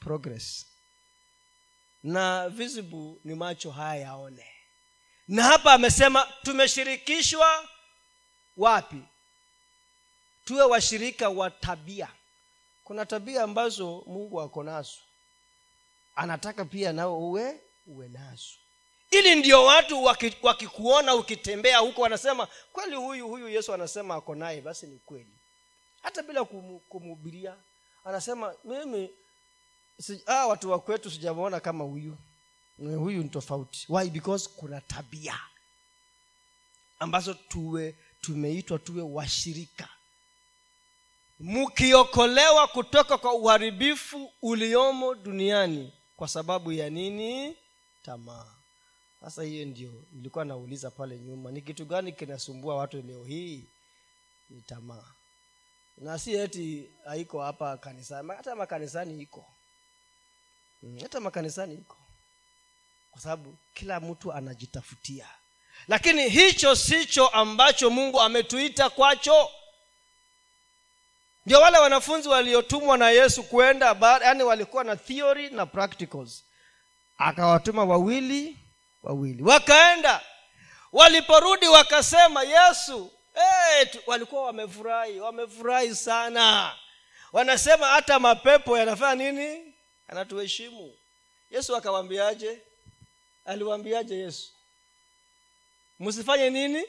progress. 0.00 0.66
Na 2.02 2.48
visible 2.48 3.14
ni 3.24 3.34
macho 3.34 3.70
haya 3.70 4.00
yaone. 4.02 4.46
Na 5.28 5.42
hapa 5.42 5.72
amesema 5.72 6.26
tumeshirikishwa 6.42 7.68
wapi? 8.56 9.02
Tuwe 10.44 10.62
washirika 10.62 11.28
wa 11.28 11.50
tabia. 11.50 12.08
Kuna 12.84 13.06
tabia 13.06 13.42
ambazo 13.42 14.04
mungu 14.06 14.40
ako 14.40 14.62
nazo. 14.62 14.96
Anataka 16.16 16.64
pia 16.64 16.92
nao 16.92 17.18
uwe 17.18 17.60
uwe 17.86 18.08
nazo. 18.08 18.48
Ili 19.10 19.34
ndio 19.34 19.64
watu 19.64 20.04
waki- 20.04 20.36
wakikuona 20.42 21.14
ukitembea 21.14 21.78
huko 21.78 22.02
wanasema 22.02 22.48
kweli 22.72 22.96
huyu 22.96 23.28
huyu 23.28 23.48
yesu 23.48 23.74
anasema 23.74 24.14
ako 24.14 24.34
naye 24.34 24.60
basi 24.60 24.86
ni 24.86 24.98
kweli. 24.98 25.32
Hata 26.02 26.22
bila 26.22 26.44
kumhubiria 26.88 27.56
anasema 28.04 28.54
mimi 28.64 29.10
si, 30.00 30.22
ah, 30.26 30.46
watu 30.46 30.70
wa 30.70 30.78
kwetu 30.80 31.10
sijamwona 31.10 31.60
kama 31.60 31.84
huyu. 31.84 32.16
Huyu 32.78 33.22
ni 33.22 33.28
tofauti. 33.28 33.86
Why? 33.88 34.10
Because 34.10 34.50
kuna 34.56 34.80
tabia 34.80 35.40
ambazo 36.98 37.34
tuwe 37.34 37.94
tumeitwa 38.26 38.78
tuwe 38.78 39.02
washirika. 39.02 39.88
Mkiokolewa 41.40 42.66
kutoka 42.68 43.18
kwa 43.18 43.34
uharibifu 43.34 44.32
uliomo 44.42 45.14
duniani 45.14 45.92
kwa 46.16 46.28
sababu 46.28 46.72
ya 46.72 46.90
nini? 46.90 47.56
Tamaa. 48.02 48.54
Sasa 49.20 49.42
hiyo 49.42 49.66
ndio 49.66 50.04
nilikuwa 50.12 50.44
nauliza 50.44 50.90
pale 50.90 51.18
nyuma 51.18 51.50
ni 51.50 51.62
kitu 51.62 51.84
gani 51.86 52.12
kinasumbua 52.12 52.76
watu 52.76 53.02
leo 53.02 53.24
hii? 53.24 53.64
Ni 54.50 54.62
tamaa. 54.62 55.04
Na 55.98 56.18
si 56.18 56.34
eti 56.34 56.90
haiko 57.04 57.42
hapa 57.42 57.76
kanisani 57.76 58.28
hata 58.28 58.56
makanisani 58.56 59.22
iko. 59.22 59.46
Mm, 60.82 60.98
hata 61.02 61.20
makanisani 61.20 61.74
iko. 61.74 61.96
Kwa 63.10 63.20
sababu 63.20 63.56
kila 63.74 64.00
mtu 64.00 64.32
anajitafutia 64.32 65.28
lakini 65.88 66.28
hicho 66.28 66.76
sicho 66.76 67.28
ambacho 67.28 67.90
mungu 67.90 68.20
ametuita 68.20 68.90
kwacho. 68.90 69.50
Ndio 71.46 71.60
wale 71.60 71.78
wanafunzi 71.78 72.28
waliotumwa 72.28 72.98
na 72.98 73.10
yesu 73.10 73.42
kwenda 73.42 73.96
yaani 74.00 74.42
walikuwa 74.42 74.84
na 74.84 74.96
theory 74.96 75.50
na 75.50 75.66
practicals. 75.66 76.44
Akawatuma 77.18 77.84
wawili 77.84 78.56
wawili. 79.02 79.42
Wakaenda. 79.42 80.20
Waliporudi 80.92 81.68
wakasema 81.68 82.42
yesu 82.42 83.12
hey, 83.34 83.86
walikuwa 84.06 84.42
wamefurahi 84.42 85.20
wamefurahi 85.20 85.94
sana. 85.94 86.76
Wanasema 87.32 87.86
hata 87.86 88.18
mapepo 88.18 88.78
yanafanya 88.78 89.32
nini? 89.32 89.74
Anatuheshimu 90.08 90.94
yesu 91.50 91.76
akawambiaje 91.76 92.58
aliwambiaje 93.44 94.14
yesu 94.18 94.52
msifanye 96.00 96.50
nini? 96.50 96.84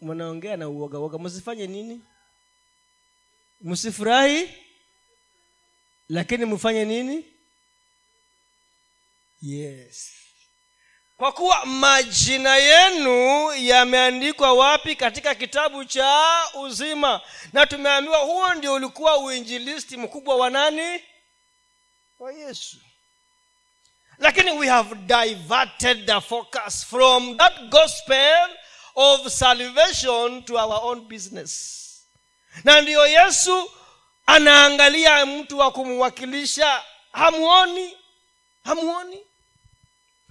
Mnaongea 0.00 0.56
na 0.56 0.68
uoga 0.68 0.98
uoga 0.98 1.18
msifanye 1.18 1.66
nini? 1.66 2.02
Msifurahi 3.60 4.54
lakini 6.08 6.44
mfanye 6.44 6.84
nini? 6.84 7.24
Yes. 9.42 10.12
Kwa 11.16 11.32
kuwa 11.32 11.66
majina 11.66 12.56
yenu 12.56 13.50
yameandikwa 13.54 14.52
wapi 14.52 14.96
katika 14.96 15.34
kitabu 15.34 15.84
cha 15.84 16.40
uzima? 16.54 17.20
Na 17.52 17.66
tumeambiwa 17.66 18.18
huo 18.18 18.54
ndio 18.54 18.74
ulikuwa 18.74 19.18
uinjilisti 19.18 19.96
mkubwa 19.96 20.36
wa 20.36 20.50
nani? 20.50 21.02
Wa 22.18 22.32
yesu 22.32 22.76
lakini 24.18 24.50
we 24.50 24.68
have 24.68 24.94
diverted 24.94 26.06
the 26.06 26.20
focus 26.20 26.84
from 26.86 27.36
that 27.36 27.52
gospel 27.70 28.48
of 28.96 29.28
salvation 29.32 30.42
to 30.42 30.56
our 30.58 30.80
own 30.82 31.00
business. 31.08 31.80
Na 32.64 32.80
ndiyo 32.80 33.06
yesu 33.06 33.70
anaangalia 34.26 35.26
mtu 35.26 35.58
wa 35.58 35.70
kumwakilisha. 35.72 36.82
Hamuoni? 37.12 37.96
Hamuoni? 38.64 39.18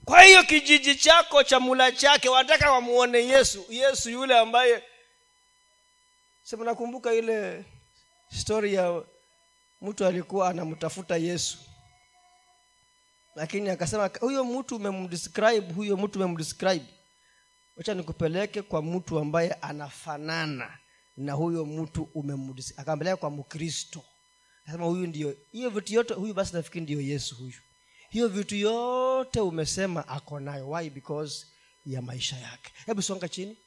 Kwa 0.06 0.22
hiyo 0.22 0.43
kijiji 0.43 0.96
chako 0.96 1.43
cha 1.43 1.60
mula 1.60 1.91
chake 1.91 2.30
wanataka 2.30 2.72
wamuone 2.72 3.17
yesu. 3.26 3.65
Yesu 3.69 4.10
yule 4.10 4.39
ambaye 4.39 4.84
sema 6.43 6.65
nakumbuka 6.65 7.13
ile 7.13 7.65
stori 8.39 8.74
ya 8.74 9.02
mtu 9.82 10.06
alikuwa 10.06 10.50
anamtafuta 10.50 11.17
yesu 11.17 11.58
lakini 13.36 13.69
akasema 13.69 14.10
huyo 14.19 14.46
mtu 14.46 14.76
umemdescribe 14.76 15.74
huyo 15.74 15.98
mtu 15.98 16.19
umemdescribe. 16.19 16.86
Wacha 17.78 17.93
nikupeleke 17.93 18.62
kwa 18.62 18.82
mtu 18.82 19.19
ambaye 19.19 19.54
anafanana 19.54 20.78
na 21.17 21.34
huyo 21.34 21.65
mtu 21.65 22.10
umemdescribe 22.13 22.82
akampeleka 22.82 23.17
kwa 23.17 23.30
mkristo. 23.30 24.04
Akasema 24.63 24.86
huyu 24.86 25.08
ndio 25.08 25.36
hiyo 25.52 25.69
vitu 25.69 25.93
yote 25.93 26.13
huyu 26.13 26.34
basi 26.34 26.56
nafikiri 26.56 26.82
ndio 26.82 27.02
yesu 27.02 27.36
huyu. 27.36 27.60
Hiyo 28.10 28.28
vitu 28.28 28.56
yote 28.56 29.39
umesema 29.39 30.08
ako 30.08 30.39
nayo. 30.39 30.69
Why? 30.69 30.89
Because 30.89 31.48
ya 31.86 32.02
maisha 32.02 32.38
yake. 32.38 32.72
Hebu 32.86 33.02
songa 33.02 33.30
chini. 33.30 33.58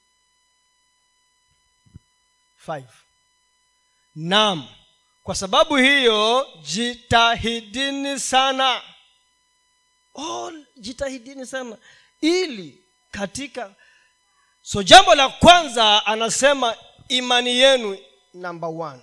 Five. 2.57 2.89
naam. 4.15 4.69
Kwa 5.23 5.35
sababu 5.35 5.77
hiyo 5.77 6.47
jitahidini 6.63 8.21
sana 8.21 8.83
oh, 10.17 10.53
jitahidini 10.77 11.47
sana. 11.47 11.79
Ili 12.21 12.85
katika 13.11 13.75
so 14.63 14.83
jambo 14.83 15.15
la 15.15 15.29
kwanza 15.29 16.07
anasema 16.07 16.77
imani 17.09 17.51
yenu 17.51 17.99
number 18.35 18.69
one. 18.71 19.03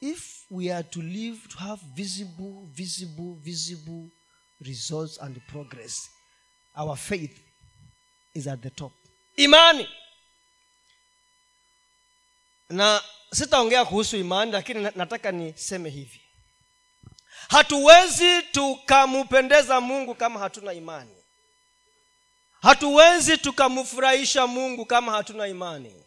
If 0.00 0.44
we 0.50 0.74
are 0.74 0.82
to 0.88 1.02
live 1.02 1.48
to 1.48 1.58
have 1.58 1.82
visible 1.94 2.54
visible 2.66 3.34
visible 3.38 4.08
results 4.60 5.20
and 5.20 5.40
progress 5.46 6.10
our 6.74 6.96
faith 6.96 7.40
is 8.34 8.46
at 8.46 8.60
the 8.60 8.70
top. 8.70 8.92
Imani. 9.36 9.88
Na 12.68 13.02
sitaongea 13.32 13.84
kuhusu 13.84 14.16
imani 14.16 14.52
lakini 14.52 14.82
nataka 14.82 15.32
niseme 15.32 15.90
hivi 15.90 16.20
hatuwezi 17.50 18.42
tukampendeza 18.42 19.80
mungu 19.80 20.14
kama 20.14 20.40
hatuna 20.40 20.72
imani. 20.72 21.16
Hatuwezi 22.62 23.38
tukamfurahisha 23.38 24.46
mungu 24.46 24.86
kama 24.86 25.12
hatuna 25.12 25.46
imani. 25.48 26.04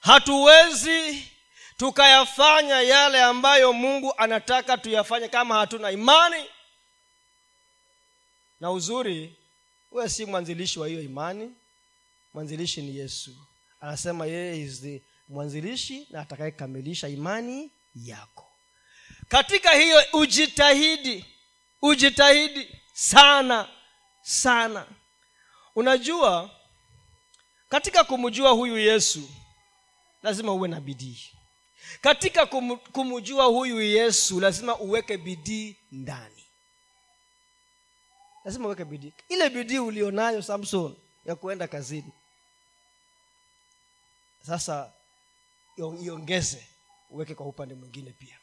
Hatuwezi 0.00 1.28
tukayafanya 1.76 2.80
yale 2.80 3.22
ambayo 3.22 3.72
mungu 3.72 4.14
anataka 4.16 4.78
tuyafanye 4.78 5.28
kama 5.28 5.54
hatuna 5.54 5.90
imani. 5.90 6.44
Na 8.60 8.70
uzuri 8.70 9.36
huwe 9.90 10.08
si 10.08 10.26
mwanzilishi 10.26 10.78
wa 10.78 10.88
hiyo 10.88 11.02
imani. 11.02 11.54
Mwanzilishi 12.34 12.82
ni 12.82 12.96
yesu. 12.96 13.30
Anasema 13.80 14.26
yeye 14.26 14.68
the 14.68 15.02
mwanzilishi 15.28 16.06
na 16.10 16.20
atakayekamilisha 16.20 17.08
imani 17.08 17.70
yako 17.94 18.47
katika 19.28 19.70
hiyo 19.70 20.04
ujitahidi 20.12 21.24
ujitahidi 21.82 22.80
sana 22.92 23.68
sana. 24.22 24.86
Unajua 25.74 26.50
katika 27.68 28.04
kumjua 28.04 28.50
huyu 28.50 28.78
yesu 28.78 29.30
lazima 30.22 30.52
uwe 30.52 30.68
na 30.68 30.80
bidii. 30.80 31.30
Katika 32.00 32.46
kum, 32.46 32.76
kumjua 32.78 33.44
huyu 33.44 33.80
yesu 33.82 34.40
lazima 34.40 34.76
uweke 34.78 35.16
bidii 35.16 35.76
ndani. 35.92 36.44
Lazima 38.44 38.66
uweke 38.66 38.84
bidii. 38.84 39.12
Ile 39.28 39.50
bidii 39.50 39.78
ulionayo 39.78 40.42
samson 40.42 40.96
ya 41.24 41.36
kuenda 41.36 41.68
kazini. 41.68 42.12
Sasa 44.46 44.92
iongeze 45.76 46.66
uweke 47.10 47.34
kwa 47.34 47.46
upande 47.46 47.74
mwingine 47.74 48.10
pia 48.12 48.38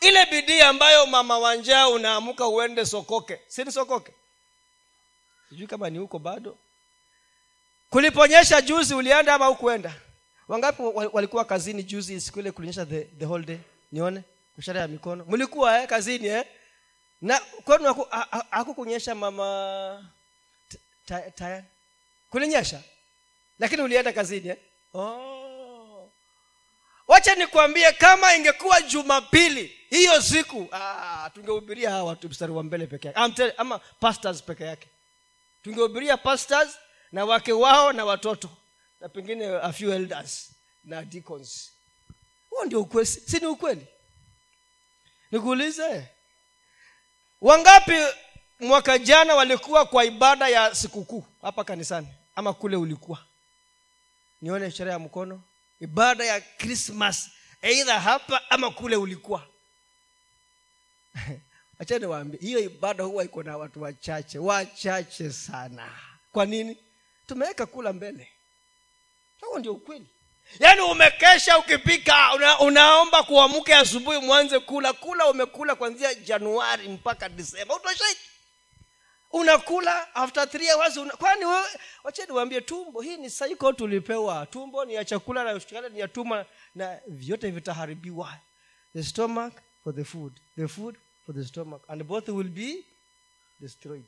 ile 0.00 0.26
bidii 0.26 0.60
ambayo 0.60 1.06
mama 1.06 1.38
wanjaa 1.38 1.88
unaamka 1.88 2.46
uende 2.48 2.86
sokoke. 2.86 3.40
Sini 3.46 3.72
sokoke? 3.72 4.12
Sijui 5.48 5.66
kama 5.66 5.90
ni 5.90 5.98
huko 5.98 6.18
bado. 6.18 6.58
Kuliponyesha 7.90 8.60
juzi 8.62 8.94
ulienda 8.94 9.34
ama 9.34 9.46
hukuenda? 9.46 9.94
Wangapi 10.48 10.82
walikuwa 11.12 11.44
kazini 11.44 11.82
juzi 11.82 12.20
siku 12.20 12.38
ile 12.40 12.50
kulinyesha 12.52 12.86
the, 12.86 13.04
the 13.04 13.24
whole 13.26 13.44
day? 13.44 13.58
Nione. 13.92 14.22
Kushara 14.54 14.80
ya 14.80 14.88
mikono. 14.88 15.24
Mlikuwa 15.28 15.82
eh, 15.82 15.88
kazini 15.88 16.26
eh? 16.28 16.44
na 17.20 17.40
kwenu 17.64 17.94
hakukunyesha 18.50 19.14
mama 19.14 20.10
tayari 21.34 21.64
kulinyesha? 22.30 22.80
Lakini 23.58 23.82
ulienda 23.82 24.12
kazini 24.12 24.48
eh? 24.48 24.56
oh. 24.94 25.39
Wacha 27.10 27.34
nikwambie 27.34 27.92
kama 27.92 28.34
ingekuwa 28.36 28.82
jumapili 28.82 29.76
hiyo 29.90 30.22
siku 30.22 30.68
ah, 30.72 31.30
tungehubiria 31.34 31.90
hawa 31.90 32.04
watu 32.04 32.28
mstari 32.28 32.52
wa 32.52 32.62
mbele 32.62 32.86
peke 32.86 33.08
yake. 33.08 33.52
Ama 33.56 33.78
pastors 33.78 34.42
peke 34.42 34.64
yake. 34.64 34.88
Tungehubiria 35.62 36.16
pastors 36.16 36.78
na 37.12 37.24
wake 37.24 37.52
wao 37.52 37.92
na 37.92 38.04
watoto 38.04 38.50
na 39.00 39.08
pengine 39.08 39.46
a 39.46 39.72
few 39.72 39.92
elders 39.92 40.50
na 40.84 41.02
deacons. 41.02 41.72
Huo 42.50 42.64
ndio 42.64 42.80
ukweli 42.80 43.06
si 43.06 43.38
ni 43.40 43.46
ukweli? 43.46 43.86
Nikuulize 45.30 46.08
wangapi 47.40 47.92
mwaka 48.60 48.98
jana 48.98 49.34
walikuwa 49.34 49.86
kwa 49.86 50.04
ibada 50.04 50.48
ya 50.48 50.74
sikukuu 50.74 51.24
hapa 51.42 51.64
kanisani? 51.64 52.08
Ama 52.36 52.52
kule 52.52 52.76
ulikuwa? 52.76 53.18
Nione 54.42 54.66
ishara 54.66 54.92
ya 54.92 54.98
mkono 54.98 55.42
ibada 55.80 56.24
ya 56.24 56.40
krismas 56.40 57.30
eidha 57.62 58.00
hapa 58.00 58.50
ama 58.50 58.70
kule 58.70 58.96
ulikuwa. 58.96 59.46
Achani 61.78 62.06
waambi 62.06 62.36
hiyo 62.38 62.58
ibada 62.60 63.04
huwa 63.04 63.24
iko 63.24 63.42
na 63.42 63.56
watu 63.56 63.82
wachache 63.82 64.38
wachache 64.38 65.32
sana. 65.32 65.98
Kwa 66.32 66.46
nini? 66.46 66.78
Tumeweka 67.26 67.66
kula 67.66 67.92
mbele. 67.92 68.28
Huo 69.40 69.58
ndio 69.58 69.72
ukweli. 69.72 70.06
Yaani 70.58 70.80
umekesha 70.80 71.58
ukipika 71.58 72.34
una, 72.34 72.58
unaomba 72.60 73.22
kuamke 73.22 73.74
asubuhi 73.74 74.18
mwanze 74.18 74.58
kula. 74.58 74.92
Kula 74.92 75.26
umekula 75.26 75.74
kuanzia 75.74 76.14
januari 76.14 76.88
mpaka 76.88 77.28
disemba 77.28 77.76
utosheki 77.76 78.29
unakula 79.32 80.14
after 80.14 80.50
three 80.50 80.70
hours 80.70 80.96
una, 80.96 81.12
kwani 81.16 81.44
wewe 81.44 81.66
waambie 82.28 82.60
tumbo 82.60 83.00
hii 83.00 83.16
ni 83.16 83.30
saiko 83.30 83.72
tulipewa. 83.72 84.46
Tumbo 84.46 84.84
ni 84.84 84.94
ya 84.94 85.04
chakula 85.04 85.44
na 85.44 85.60
chakula 85.60 85.88
ni 85.88 85.98
ya 86.00 86.08
tuma 86.08 86.46
na 86.74 87.00
vyote 87.06 87.50
vitaharibiwa. 87.50 88.38
The 88.92 89.02
stomach 89.04 89.52
for 89.84 89.94
the 89.94 90.04
food 90.04 90.32
the 90.56 90.68
food 90.68 90.96
for 91.26 91.34
the 91.34 91.44
stomach 91.44 91.82
and 91.88 92.02
both 92.04 92.28
will 92.28 92.48
be 92.48 92.84
destroyed. 93.60 94.04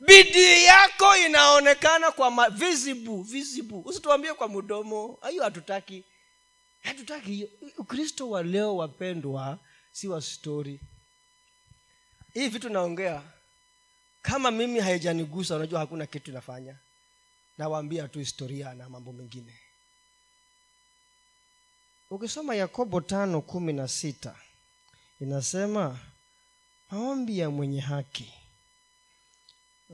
Bidii 0.00 0.64
yako 0.64 1.16
inaonekana 1.16 2.10
kwa 2.10 2.30
ma, 2.30 2.50
visible 2.50 3.22
visible. 3.22 3.82
Usituambie 3.84 4.34
kwa 4.34 4.48
mdomo. 4.48 5.18
Hiyo 5.30 5.42
hatutaki. 5.42 6.04
Hatutaki 6.82 7.30
hiyo. 7.30 7.48
Ukristo 7.78 8.30
wa 8.30 8.42
leo 8.42 8.76
wapendwa 8.76 9.58
si 9.92 10.08
wa 10.08 10.20
stori 10.22 10.80
hii 12.38 12.48
vitu 12.48 12.68
naongea 12.68 13.22
kama 14.22 14.50
mimi 14.50 14.80
haijanigusa 14.80 15.56
unajua 15.56 15.80
hakuna 15.80 16.06
kitu 16.06 16.30
inafanya. 16.30 16.76
Nawaambia 17.58 18.08
tu 18.08 18.18
historia 18.18 18.74
na 18.74 18.88
mambo 18.88 19.12
mengine. 19.12 19.58
Ukisoma 22.10 22.54
yakobo 22.54 23.00
tano 23.00 23.40
kumi 23.40 23.72
na 23.72 23.88
sita 23.88 24.36
inasema 25.20 25.98
maombi 26.90 27.38
ya 27.38 27.50
mwenye 27.50 27.80
haki. 27.80 28.34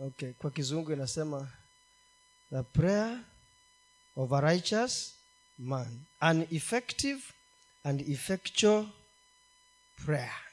Okay 0.01 0.33
kwa 0.33 0.51
kizungu 0.51 0.93
inasema 0.93 1.53
the 2.51 2.63
prayer 2.63 3.21
of 4.17 4.33
a 4.33 4.41
righteous 4.41 5.15
man 5.59 6.01
an 6.21 6.47
effective 6.51 7.23
and 7.85 8.01
effectual 8.11 8.87
prayer 10.05 10.44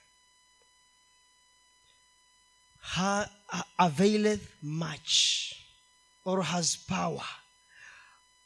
ha, 2.82 3.30
availeth 3.78 4.42
much 4.62 5.54
or 6.26 6.44
has 6.44 6.78
power. 6.78 7.26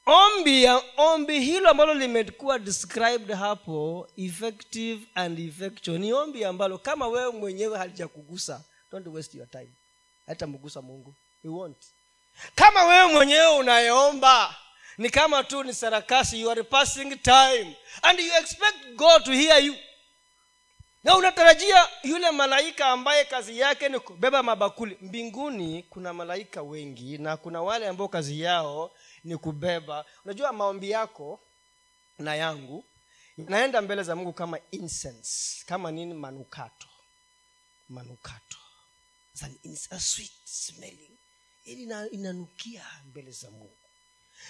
Ombi 0.08 0.64
ya 0.64 0.82
ombi 0.98 1.40
hilo 1.40 1.70
ambalo 1.70 1.94
limekuwa 1.94 2.60
described 2.60 3.32
hapo 3.32 4.08
effective 4.18 5.08
and 5.16 5.40
effectual 5.40 6.00
ni 6.00 6.14
ombi 6.14 6.46
ambalo 6.46 6.78
kama 6.78 7.08
wewe 7.08 7.32
mwenyewe 7.32 7.78
halijakugusa 7.78 8.64
don't 8.92 9.08
waste 9.08 9.38
your 9.38 9.50
time. 9.50 9.72
Hatamgusa 10.28 10.82
mungu. 10.82 11.16
He 11.44 11.50
won't. 11.50 11.78
Kama 12.56 12.84
wewe 12.84 13.14
mwenyewe 13.14 13.48
unayeomba 13.48 14.56
ni 14.98 15.10
kama 15.10 15.44
tu 15.44 15.64
ni 15.64 15.74
sarakasi 15.74 16.42
you 16.42 16.52
are 16.52 16.64
passing 16.64 17.16
time 17.22 17.76
and 18.02 18.20
you 18.20 18.34
expect 18.40 18.96
god 18.96 19.24
to 19.24 19.32
hear 19.32 19.64
you 19.64 19.76
na 21.06 21.18
unatarajia 21.18 21.88
yule 22.04 22.32
malaika 22.32 22.88
ambaye 22.88 23.26
kazi 23.26 23.60
yake 23.60 23.90
ni 23.90 24.00
kubeba 24.00 24.44
mabakuli. 24.44 24.98
Mbinguni 25.02 25.84
kuna 25.84 26.14
malaika 26.14 26.62
wengi 26.64 27.18
na 27.18 27.38
kuna 27.38 27.62
wale 27.62 27.88
ambao 27.88 28.08
kazi 28.08 28.42
yao 28.42 28.92
ni 29.24 29.38
kubeba. 29.38 30.06
Unajua 30.26 30.54
maombi 30.54 30.90
yako 30.90 31.40
na 32.20 32.36
yangu 32.36 32.86
naenda 33.38 33.82
mbele 33.82 34.04
za 34.04 34.16
mungu 34.16 34.34
kama 34.34 34.60
incense 34.72 35.64
kama 35.66 35.92
nini? 35.92 36.14
Manukato. 36.14 36.88
Manukato. 37.90 38.58
A 39.90 40.00
sweet 40.00 40.32
smelling. 40.46 41.18
Ili 41.64 41.84
inanukia 42.12 42.86
mbele 43.06 43.32
za 43.32 43.52
mungu 43.52 43.85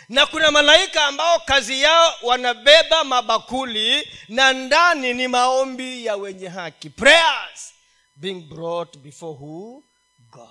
na 0.09 0.25
kuna 0.25 0.51
malaika 0.51 1.05
ambao 1.05 1.39
kazi 1.39 1.81
yao 1.81 2.13
wanabeba 2.21 3.03
mabakuli 3.03 4.09
na 4.29 4.53
ndani 4.53 5.13
ni 5.13 5.27
maombi 5.27 6.05
ya 6.05 6.15
wenye 6.15 6.47
haki. 6.47 6.89
Prayers 6.89 7.73
being 8.15 8.41
brought 8.41 8.97
before 8.97 9.33
who? 9.33 9.83
God. 10.31 10.49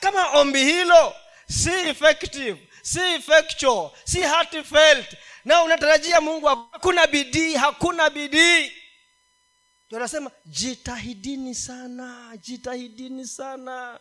Kama 0.00 0.26
ombi 0.40 0.64
hilo 0.64 1.14
si 1.48 1.70
effective 1.70 2.68
si 2.82 3.00
effectual 3.00 3.90
si 4.04 4.20
heartfelt 4.20 5.16
na 5.44 5.62
unatarajia 5.62 6.20
mungu 6.20 6.46
hakuna 6.46 7.06
bidii 7.06 7.54
hakuna 7.54 8.10
bidii. 8.10 8.72
Anasema 9.96 10.30
jitahidini 10.46 11.54
sana 11.54 12.36
jitahidini 12.36 13.26
sana. 13.26 14.00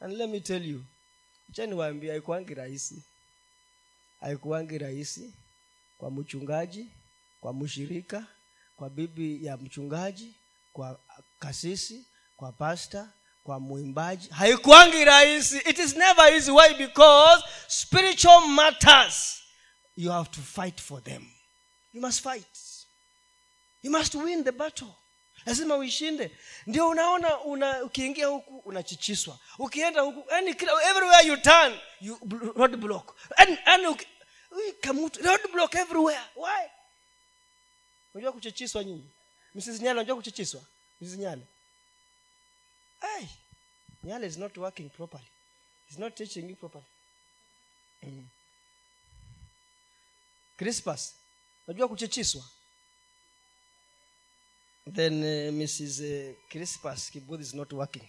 And 0.00 0.12
let 0.16 0.30
me 0.30 0.40
tell 0.40 0.66
you 0.70 0.84
waambia 1.76 2.12
haikuangi 2.12 2.54
rahisi 2.54 3.02
haikuangi 4.20 4.78
rahisi 4.78 5.34
kwa 5.98 6.10
mchungaji 6.10 6.90
kwa 7.40 7.52
mshirika 7.52 8.26
kwa 8.76 8.90
bibi 8.90 9.44
ya 9.44 9.56
mchungaji 9.56 10.34
kwa 10.72 11.00
kasisi 11.38 12.06
kwa 12.36 12.52
pasta 12.52 13.12
kwa 13.44 13.60
mwimbaji. 13.60 14.28
Haikuangi 14.28 15.04
rahisi. 15.04 15.58
It 15.58 15.78
is 15.78 15.96
never 15.96 16.32
easy. 16.34 16.50
Why? 16.50 16.74
Because 16.74 17.42
spiritual 17.68 18.40
matters 18.48 19.42
you 19.96 20.10
have 20.10 20.30
to 20.30 20.40
fight 20.40 20.80
for 20.80 21.02
them. 21.02 21.26
You 21.92 22.00
must 22.00 22.20
fight. 22.22 22.58
You 23.82 23.90
must 23.90 24.14
win 24.14 24.44
the 24.44 24.52
battle 24.52 24.94
lazima 25.46 25.76
uishinde. 25.76 26.38
Ndio 26.66 26.88
unaona 26.88 27.40
una 27.40 27.84
ukiingia 27.84 28.26
huku 28.26 28.56
unachichiswa. 28.58 29.38
Ukienda 29.58 30.00
huku 30.00 30.30
yani 30.30 30.50
everywhere 30.50 31.26
you 31.28 31.36
turn 31.36 31.78
you 32.00 32.18
road 32.56 32.76
block. 32.76 33.16
And, 33.36 33.58
and 33.64 34.06
kamutu 34.80 35.22
road 35.22 35.52
block 35.52 35.74
everywhere. 35.74 36.24
Why? 36.36 36.68
Unajua 38.14 38.32
kuchichiswa 38.32 38.84
nyinyi? 38.84 39.10
Mrs 39.54 39.66
nyale 39.80 39.90
unajua 39.90 40.16
kuchichiswa? 40.16 40.62
Mrs 41.00 41.14
nyale 41.18 41.42
hey, 43.00 43.26
nyale 44.02 44.26
is 44.26 44.36
not 44.36 44.56
working 44.56 44.90
properly. 44.90 45.26
Is 45.90 45.98
not 45.98 46.14
teaching 46.14 46.50
you 46.50 46.56
properly. 46.56 46.86
Mm. 48.02 48.28
Crispus 50.56 51.14
unajua 51.66 51.88
kuchichiswa 51.88 52.44
then 54.94 55.22
uh, 55.22 55.52
mrs 55.52 56.00
uh, 56.00 56.34
crispas 56.50 57.10
kibudhi 57.10 57.42
is 57.42 57.54
not 57.54 57.72
working. 57.72 58.02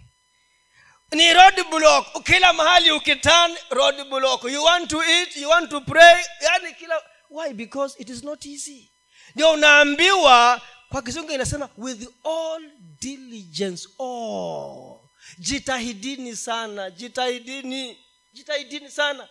Ni 1.11 1.33
road 1.33 1.55
block. 1.71 2.23
Kila 2.25 2.53
mahali 2.53 2.91
ukitan 2.91 3.55
road 3.71 4.09
block. 4.09 4.43
You 4.43 4.63
want 4.63 4.89
to 4.89 5.01
eat 5.03 5.35
you 5.35 5.49
want 5.49 5.69
to 5.69 5.81
pray. 5.81 6.23
Yani 6.41 6.73
kila 6.79 7.01
why? 7.29 7.53
Because 7.53 7.95
it 7.99 8.09
is 8.09 8.23
not 8.23 8.45
easy. 8.45 8.89
Ndio 9.35 9.51
unaambiwa 9.51 10.61
kwa 10.89 11.01
kizungu 11.01 11.31
inasema 11.31 11.69
with 11.77 12.07
all 12.25 12.71
diligence 13.01 13.87
all. 13.99 14.99
Jitahidini 15.39 16.35
sana 16.35 16.89
jitahidini 16.91 17.97
jitahidini 18.33 18.91
sana. 18.91 19.29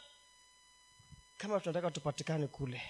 Kama 1.39 1.61
tunataka 1.61 1.91
tupatikane 1.91 2.47
kule 2.47 2.83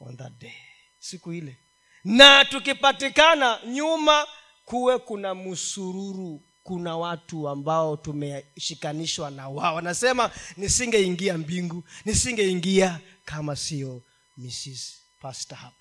on 0.00 0.16
that 0.16 0.32
day 0.38 0.54
siku 0.98 1.32
ile 1.32 1.56
na 2.04 2.44
tukipatikana 2.44 3.60
nyuma 3.66 4.26
kuwe 4.64 4.98
kuna 4.98 5.34
msururu 5.34 6.42
kuna 6.62 6.96
watu 6.96 7.48
ambao 7.48 7.96
tumeshikanishwa 7.96 9.30
na 9.30 9.48
wao. 9.48 9.74
Wanasema 9.74 10.30
nisingeingia 10.56 11.38
mbingu 11.38 11.84
nisingeingia 12.04 13.00
kama 13.24 13.56
sio 13.56 14.02
mrs 14.36 15.02
pastor 15.20 15.58
hapa. 15.58 15.74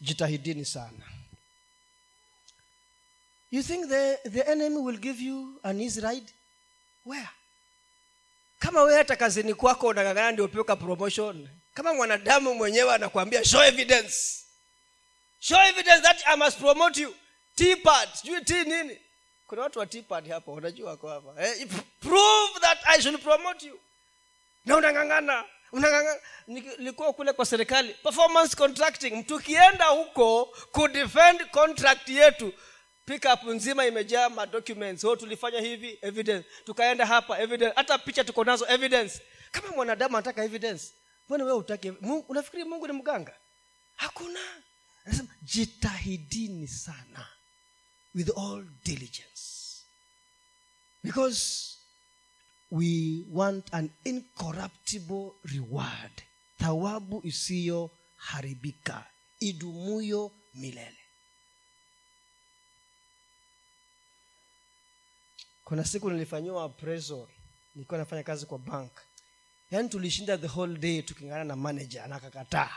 Jitahidini 0.00 0.64
sana. 0.64 1.04
You 3.50 3.62
think 3.62 3.88
the, 3.88 4.16
the 4.30 4.40
enemy 4.40 4.76
will 4.76 4.98
give 4.98 5.22
you 5.24 5.60
an 5.62 5.80
easy 5.80 6.00
ride? 6.00 6.32
Where? 7.04 7.28
Kama 8.58 8.82
wewe 8.82 8.98
hata 8.98 9.16
kazini 9.16 9.54
kwako 9.54 9.86
unangangana 9.86 10.32
ndio 10.32 10.44
upiuka 10.44 10.76
promotion 10.76 11.48
kama 11.76 11.94
mwanadamu 11.94 12.54
mwenyewe 12.54 12.94
anakuambia 12.94 13.44
show 13.44 13.62
evidence. 13.62 14.16
Show 15.40 15.58
evidence 15.60 16.00
that 16.02 16.22
i 16.26 16.36
must 16.36 16.58
promote 16.58 17.00
you. 17.00 17.14
Tpad 17.54 18.08
sijui 18.14 18.40
t 18.40 18.64
nini. 18.64 19.00
Kuna 19.46 19.62
watu 19.62 19.78
wa 19.78 19.86
tpad 19.86 20.28
hapa 20.30 20.52
unajua 20.52 20.90
wako 20.90 21.08
hapa. 21.08 21.44
Eh, 21.46 21.68
prove 22.00 22.60
that 22.60 22.78
i 22.84 23.02
should 23.02 23.22
promote 23.22 23.66
you. 23.66 23.80
Na 24.64 24.76
unangangana 24.76 25.44
nilikuwa 26.46 27.12
kule 27.12 27.32
kwa 27.32 27.46
serikali 27.46 27.94
performance 27.94 28.56
contracting. 28.56 29.24
Tukienda 29.26 29.84
huko 29.84 30.44
kudefend 30.72 31.50
contract 31.50 32.08
yetu 32.08 32.52
pickup 33.06 33.42
nzima 33.42 33.86
imejaa 33.86 34.28
madocuments 34.28 35.04
oh, 35.04 35.16
tulifanya 35.16 35.60
hivi 35.60 35.98
evidence. 36.02 36.48
Tukaenda 36.64 37.06
hapa 37.06 37.38
evidence. 37.38 37.72
Hata 37.76 37.98
picha 37.98 38.24
tuko 38.24 38.44
nazo 38.44 38.66
evidence. 38.68 39.20
Kama 39.50 39.68
mwanadamu 39.68 40.16
anataka 40.16 40.44
evidence 40.44 40.92
mbona 41.26 41.44
wewe 41.44 41.56
utake 41.58 41.90
unafikiri 42.28 42.64
mungu 42.64 42.86
ni 42.86 42.92
mganga? 42.92 43.36
Hakuna. 43.96 44.40
Anasema 45.04 45.28
jitahidini 45.42 46.68
sana 46.68 47.28
with 48.14 48.38
all 48.38 48.64
diligence. 48.84 49.52
Because 51.02 51.72
we 52.70 53.24
want 53.30 53.74
an 53.74 53.90
incorruptible 54.04 55.30
reward. 55.44 56.22
Thawabu 56.58 57.20
isiyoharibika. 57.26 59.06
Idumuyo 59.40 60.32
milele. 60.54 60.98
Kuna 65.64 65.84
siku 65.84 66.10
nilifanyiwa 66.10 66.64
appraisal. 66.64 67.26
Nilikuwa 67.74 67.98
nafanya 67.98 68.22
kazi 68.22 68.46
kwa 68.46 68.58
bank 68.58 68.92
yaani 69.70 69.88
tulishinda 69.88 70.38
the 70.38 70.46
whole 70.46 70.78
day 70.78 71.02
tukingana 71.02 71.44
na 71.44 71.56
manager 71.56 72.08
na 72.08 72.16
akakataa 72.16 72.70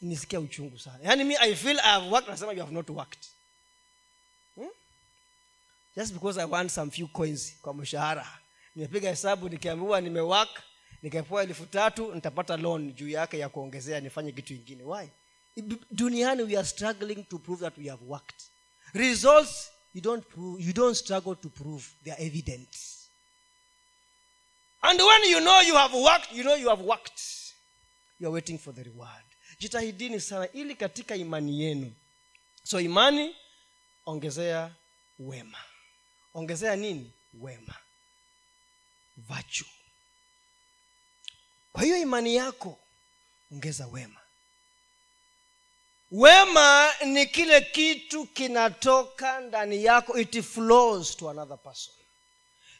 nisikia 0.00 0.40
uchungu 0.40 0.78
sana. 0.78 0.98
Yaani 1.04 1.24
mi 1.24 1.36
i 1.36 1.54
feel 1.54 1.78
I 1.80 1.82
have 1.82 2.08
worked 2.10 2.28
nasema 2.30 2.52
you 2.52 2.60
have 2.60 2.72
not 2.74 2.90
worked. 2.90 3.24
Hmm? 4.54 4.68
just 5.96 6.12
because 6.12 6.40
i 6.40 6.44
want 6.44 6.70
some 6.70 6.90
few 6.90 7.08
coins 7.08 7.56
kwa 7.62 7.74
mshahara. 7.74 8.38
Nimepiga 8.74 9.08
hesabu 9.10 9.48
nikiambiwa 9.48 10.00
nimewak 10.00 10.48
nikapewa 11.02 11.42
elfu 11.42 11.66
tatu 11.66 12.14
nitapata 12.14 12.56
loan 12.56 12.92
juu 12.92 13.08
yake 13.08 13.38
ya 13.38 13.48
kuongezea 13.48 14.00
nifanye 14.00 14.32
kitu 14.32 14.54
ingine. 14.54 14.82
Why? 14.84 15.08
Duniani 15.90 16.42
we 16.42 16.56
are 16.56 16.66
struggling 16.68 17.24
to 17.24 17.38
prove 17.38 17.60
that 17.60 17.78
we 17.78 17.88
have 17.88 18.04
worked. 18.06 18.42
Results 18.92 19.70
you 19.94 20.00
don't 20.02 20.26
prove 20.28 20.62
you 20.66 20.72
don't 20.72 20.96
struggle 20.96 21.34
to 21.36 21.48
prove 21.48 21.84
they 22.04 22.12
are 22.12 22.24
evident 22.26 22.68
and 24.88 25.00
when 25.00 25.24
you 25.30 25.40
know 25.40 25.60
you 25.62 25.74
have 25.74 25.94
worked 25.94 26.32
you 26.32 26.42
know 26.42 26.54
you 26.56 26.68
have 26.68 26.82
worked. 26.82 27.20
You 28.20 28.28
are 28.28 28.32
waiting 28.34 28.58
for 28.58 28.72
the 28.74 28.82
reward. 28.82 29.24
Jitahidini 29.58 30.20
sana 30.20 30.48
ili 30.52 30.74
katika 30.74 31.16
imani 31.16 31.60
yenu. 31.62 31.92
So 32.62 32.80
imani 32.80 33.36
ongezea 34.06 34.74
wema. 35.18 35.58
Ongezea 36.34 36.76
nini? 36.76 37.12
Wema. 37.34 37.74
Virtue. 39.16 39.68
Kwa 41.72 41.82
hiyo 41.82 41.96
imani 41.98 42.36
yako 42.36 42.78
ongeza 43.52 43.86
wema. 43.86 44.20
Wema 46.10 46.92
ni 47.06 47.26
kile 47.26 47.60
kitu 47.60 48.26
kinatoka 48.26 49.40
ndani 49.40 49.84
yako. 49.84 50.18
It 50.18 50.42
flows 50.42 51.16
to 51.16 51.30
another 51.30 51.58
person 51.58 51.94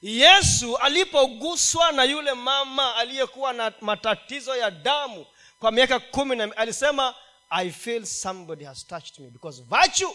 yesu 0.02 0.76
alipoguswa 0.76 1.92
na 1.92 2.04
yule 2.04 2.34
mama 2.34 2.96
aliyekuwa 2.96 3.52
na 3.52 3.72
matatizo 3.80 4.56
ya 4.56 4.70
damu 4.70 5.26
kwa 5.58 5.72
miaka 5.72 6.00
kumi 6.00 6.36
na 6.36 6.56
alisema 6.56 7.14
i 7.50 7.70
feel 7.70 8.06
somebody 8.06 8.64
has 8.64 8.86
touched 8.86 9.18
me 9.18 9.30
because 9.30 9.62
virtue 9.62 10.14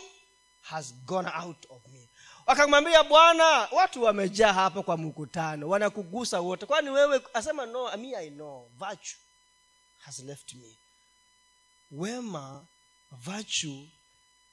has 0.61 0.93
gone 1.05 1.29
out 1.43 1.65
of 1.69 1.87
me. 1.87 2.09
Wakamwambia 2.45 3.03
bwana 3.03 3.45
watu 3.71 4.03
wamejaa 4.03 4.53
hapa 4.53 4.83
kwa 4.83 4.97
mkutano 4.97 5.69
wanakugusa 5.69 6.39
wote. 6.41 6.65
Kwani 6.65 6.89
wewe 6.89 7.21
asema 7.33 7.65
no 7.65 7.97
me 7.97 8.15
i 8.15 8.29
know. 8.29 8.69
Virtue 8.79 9.17
has 9.99 10.19
left 10.19 10.53
me. 10.53 10.75
Wema 11.91 12.65
virtue 13.11 13.89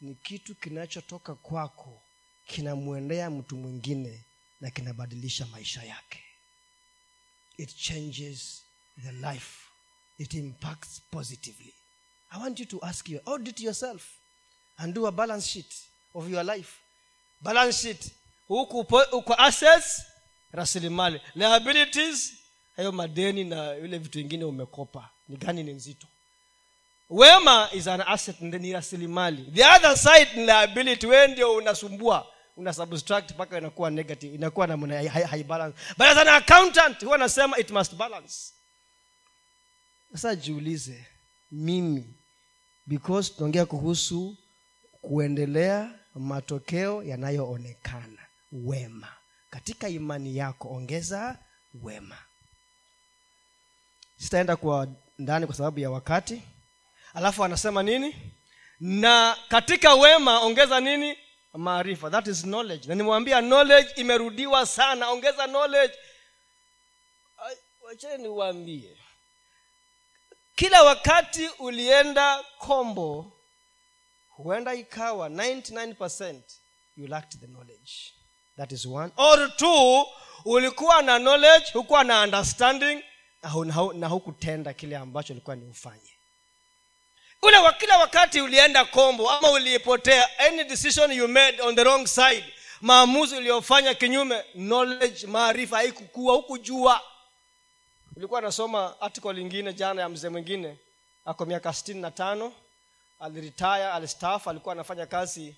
ni 0.01 0.15
kitu 0.15 0.55
kinachotoka 0.55 1.35
kwako 1.35 2.01
kinamwendea 2.47 3.31
mtu 3.31 3.57
mwingine 3.57 4.25
na 4.61 4.71
kinabadilisha 4.71 5.47
maisha 5.47 5.83
yake. 5.83 6.23
It 7.59 7.77
changes 7.77 8.63
the 9.03 9.13
life. 9.13 9.69
It 10.19 10.35
impacts 10.35 11.01
positively. 11.11 11.75
I 12.31 12.39
want 12.39 12.61
you 12.61 12.67
to 12.67 12.79
ask 12.85 13.09
you 13.09 13.21
audit 13.27 13.61
yourself 13.61 14.03
and 14.79 14.95
do 14.95 15.07
a 15.07 15.13
balance 15.13 15.47
sheet 15.47 15.75
of 16.15 16.31
your 16.31 16.45
life. 16.45 16.79
Balance 17.41 17.83
sheet. 17.83 18.11
Huku 18.49 18.79
uko 19.13 19.35
assets 19.39 20.03
rasilimali. 20.53 21.21
Liabilities 21.35 22.33
hayo 22.77 22.93
madeni 22.93 23.45
na 23.45 23.75
vile 23.75 23.99
vitu 23.99 24.19
vingine 24.19 24.45
umekopa. 24.45 25.11
Ni 25.29 25.37
gani 25.37 25.63
ni 25.63 25.73
nzito? 25.73 26.07
Wema 27.11 27.71
is 27.73 27.87
an 27.87 28.01
asset 28.01 28.41
ni 28.41 28.73
rasilimali. 28.73 29.51
The 29.55 29.65
other 29.65 29.97
side 29.97 30.29
ni 30.37 30.47
liability. 30.47 31.07
Wee 31.07 31.27
ndio 31.27 31.55
unasumbua 31.55 32.27
una 32.59 32.73
subtract 32.73 33.31
mpaka 33.31 33.59
inakuwa 33.59 33.91
negative 33.91 34.35
inakuwa 34.35 34.67
namna 34.67 34.95
high, 35.11 35.25
high 35.27 35.43
balance. 35.45 35.79
But 35.99 36.07
as 36.07 36.17
an 36.19 36.29
accountant 36.29 37.05
huwa 37.05 37.15
anasema 37.15 37.59
it 37.59 37.71
must 37.71 37.95
balance. 37.95 38.35
Sasa 40.13 40.37
jiulize 40.37 41.07
mimi 41.51 42.15
because 42.87 43.33
tunaongea 43.35 43.67
kuhusu 43.67 44.37
kuendelea 45.03 45.91
matokeo 46.15 47.03
yanayoonekana 47.03 48.27
wema. 48.53 49.09
Katika 49.51 49.89
imani 49.89 50.37
yako 50.37 50.69
ongeza 50.69 51.39
wema. 51.83 52.19
Sitaenda 54.17 54.57
kwa 54.57 54.89
ndani 55.19 55.47
kwa 55.47 55.55
sababu 55.55 55.81
ya 55.81 55.91
wakati. 55.91 56.43
Alafu 57.15 57.45
anasema 57.45 57.83
nini? 57.83 58.33
Na 58.81 59.37
katika 59.49 59.95
wema 59.95 60.41
ongeza 60.41 60.81
nini 60.81 61.17
maarifa. 61.59 62.11
That 62.11 62.27
is 62.27 62.43
knowledge. 62.43 62.89
Na 62.89 62.95
nimwambia 62.95 63.41
knowledge 63.43 63.89
imerudiwa 63.97 64.67
sana. 64.67 65.11
Ongeza 65.11 65.49
knowledge. 65.49 65.95
Wacheni 67.81 68.23
niwaambie. 68.23 68.97
Kila 70.55 70.83
wakati 70.83 71.49
ulienda 71.59 72.45
kombo 72.59 73.33
huenda 74.29 74.75
ikawa 74.75 75.29
99 75.29 76.41
you 76.97 77.07
lacked 77.07 77.41
the 77.41 77.47
knowledge. 77.47 77.93
That 78.57 78.73
is 78.73 78.87
one. 78.87 79.13
Or 79.17 79.57
two 79.57 80.07
ulikuwa 80.45 81.03
na 81.03 81.19
knowledge 81.19 81.67
hukuwa 81.73 82.05
na 82.05 82.23
understanding 82.23 83.03
na 83.43 83.51
hu- 83.51 83.65
na 83.65 83.75
hu- 83.75 83.93
na 83.93 84.07
hukutenda 84.09 84.73
kile 84.73 84.97
ambacho 84.97 85.33
ulikuwa 85.33 85.57
ni 85.57 85.67
ufanye 85.71 86.18
ule 87.43 87.59
wa 87.59 87.73
kila 87.73 87.99
wakati 87.99 88.41
ulienda 88.41 88.85
kombo 88.85 89.31
ama 89.31 89.51
ulipotea 89.51 90.39
any 90.39 90.65
decision 90.65 91.13
you 91.13 91.29
made 91.29 91.63
on 91.63 91.77
the 91.77 91.85
wrong 91.85 92.07
side 92.07 92.45
maamuzi 92.81 93.37
uliyofanya 93.37 93.95
kinyume 93.95 94.43
knowledge 94.53 95.27
maarifa 95.27 95.77
haikukua 95.77 96.35
hukujua. 96.35 97.01
Ulikuwa 98.17 98.39
anasoma 98.41 99.01
article 99.01 99.41
ingine 99.41 99.73
jana 99.73 100.03
ya 100.03 100.09
mzee 100.09 100.29
mwingine 100.29 100.77
ako 101.25 101.45
miaka 101.47 101.73
sitini 101.73 102.01
na 102.01 102.11
tano 102.11 102.53
aliretire 103.21 103.85
alistaafu 103.85 104.51
alikuwa 104.51 104.73
anafanya 104.73 105.07
kazi 105.07 105.55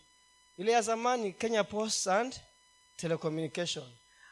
ile 0.59 0.73
ya 0.73 0.83
zamani 0.83 1.33
kenya 1.33 1.65
post 1.65 2.07
and 2.07 2.35
telecommunication. 2.97 3.85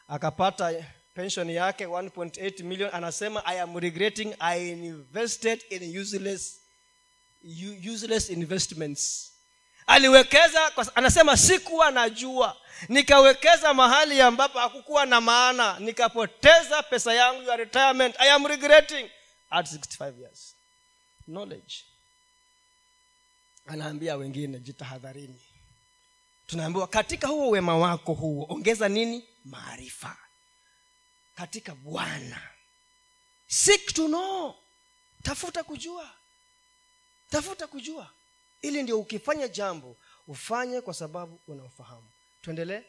Akapata 0.07 0.73
pension 1.15 1.49
yake 1.49 1.85
1.8 1.85 2.63
million 2.63 2.89
anasema 2.93 3.45
i 3.45 3.59
am 3.59 3.77
regretting 3.79 4.35
i 4.39 4.69
invested 4.69 5.61
in 5.69 5.97
useless 6.01 6.59
useless 7.93 8.29
investments. 8.29 9.31
Aliwekeza 9.87 10.95
anasema 10.95 11.37
sikuwa 11.37 11.91
najua. 11.91 12.57
Nikawekeza 12.89 13.73
mahali 13.73 14.21
ambapo 14.21 14.59
hakukuwa 14.59 15.05
na 15.05 15.21
maana. 15.21 15.79
Nikapoteza 15.79 16.83
pesa 16.83 17.13
yangu 17.13 17.49
ya 17.49 17.55
retirement. 17.55 18.15
I 18.19 18.31
am 18.31 18.45
regretting. 18.47 19.09
At 19.49 19.65
65 19.73 20.19
years. 20.21 20.55
Knowledge. 21.25 21.75
Anaambia 23.65 24.15
wengine 24.15 24.59
jitahadharini. 24.59 25.41
Tunaambiwa 26.47 26.87
katika 26.87 27.27
huo 27.27 27.49
wema 27.49 27.77
wako 27.77 28.13
huo 28.13 28.45
ongeza 28.49 28.89
nini? 28.89 29.27
Maarifa. 29.45 30.17
Katika 31.35 31.75
bwana. 31.75 32.41
Seek 33.47 33.93
to 33.93 34.07
know. 34.07 34.55
Tafuta 35.23 35.63
kujua 35.63 36.09
tafuta 37.29 37.67
kujua. 37.67 38.11
Ili 38.61 38.83
ndio 38.83 38.99
ukifanya 38.99 39.47
jambo 39.47 39.97
ufanye 40.27 40.81
kwa 40.81 40.93
sababu 40.93 41.39
unaofahamu. 41.47 42.09
Tuendelee. 42.41 42.81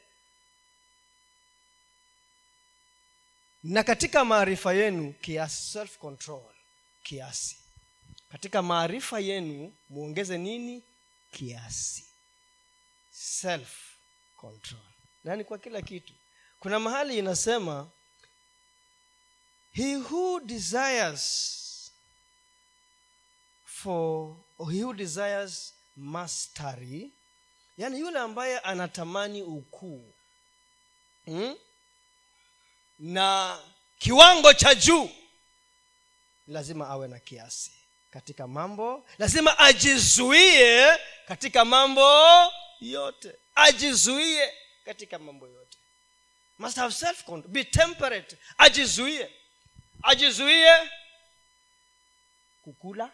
Na 3.62 3.82
katika 3.84 4.24
maarifa 4.24 4.72
yenu 4.74 5.12
kiasi 5.12 5.62
self 5.72 5.98
control 5.98 6.42
kiasi. 7.02 7.56
Katika 8.32 8.62
maarifa 8.62 9.20
yenu 9.20 9.74
muongeze 9.88 10.38
nini? 10.38 10.82
Kiasi. 11.32 12.04
Self 13.10 13.96
control 14.36 14.80
yaani 15.24 15.44
kwa 15.44 15.58
kila 15.58 15.82
kitu. 15.82 16.12
Kuna 16.60 16.78
mahali 16.80 17.18
inasema 17.18 17.90
he 19.72 19.96
who 19.96 20.40
desires 20.40 21.56
for 23.82 24.36
who 24.58 24.92
desires 24.94 25.74
mastery 25.96 27.10
yaani 27.78 28.00
yule 28.00 28.18
ambaye 28.18 28.58
anatamani 28.58 29.42
ukuu 29.42 30.12
hmm? 31.24 31.56
na 32.98 33.58
kiwango 33.98 34.52
cha 34.52 34.74
juu 34.74 35.10
lazima 36.48 36.88
awe 36.88 37.08
na 37.08 37.18
kiasi 37.18 37.72
katika 38.10 38.46
mambo 38.46 39.06
lazima 39.18 39.58
ajizuie 39.58 40.98
katika 41.28 41.64
mambo 41.64 42.02
yote 42.80 43.34
ajizuie 43.54 44.52
katika 44.84 45.18
mambo 45.18 45.48
yote 45.48 45.78
must 46.58 46.76
have 46.76 46.94
self 46.94 47.24
control 47.24 47.52
be 47.52 47.64
temperate 47.64 48.36
ajizuie 48.58 49.30
ajizuie 50.02 50.90
kukula 52.64 53.10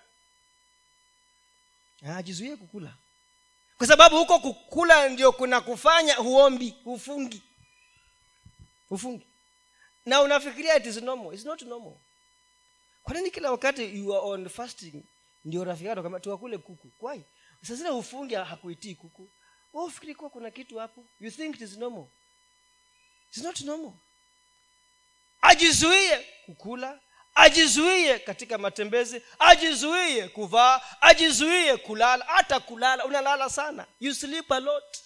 ajizuie 2.14 2.56
kukula. 2.56 2.94
Kwa 3.78 3.86
sababu 3.86 4.16
huko 4.18 4.38
kukula 4.38 5.08
ndio 5.08 5.32
kuna 5.32 5.60
kufanya 5.60 6.14
huombi 6.14 6.74
hufungi. 6.84 7.42
Hufungi. 8.88 9.26
Na 10.06 10.20
unafikiria 10.20 10.76
it 10.76 10.86
is 10.86 10.96
normal. 11.02 11.34
It's 11.34 11.44
not 11.44 11.62
normal. 11.62 11.94
Kwa 13.02 13.14
nini 13.14 13.30
kila 13.30 13.50
wakati 13.50 13.96
you 13.98 14.14
are 14.16 14.26
on 14.26 14.48
fasting 14.48 15.02
ndio 15.44 15.64
rafiki 15.64 15.94
kama 15.94 16.20
tuwakule 16.20 16.58
kuku? 16.58 16.88
Kwai 16.88 17.24
sasa 17.62 17.88
hufungi 17.90 18.34
hakuitii 18.34 18.94
kuku. 18.94 19.28
Wewe 19.72 19.86
ufikiri 19.86 20.14
kuwa 20.14 20.30
kuna 20.30 20.50
kitu 20.50 20.78
hapo? 20.78 21.04
You 21.20 21.30
think 21.30 21.54
it 21.54 21.60
is 21.60 21.76
normal. 21.76 22.06
It's 23.30 23.44
not 23.44 23.60
normal. 23.60 23.92
Ajizuie 25.42 26.26
kukula 26.46 27.00
ajizuie 27.36 28.18
katika 28.18 28.58
matembezi 28.58 29.22
ajizuie 29.38 30.28
kuvaa 30.28 30.80
ajizuie 31.00 31.76
kulala 31.76 32.24
hata 32.24 32.60
kulala 32.60 33.04
unalala 33.04 33.50
sana. 33.50 33.86
You 34.00 34.14
sleep 34.14 34.52
a 34.52 34.60
lot. 34.60 34.98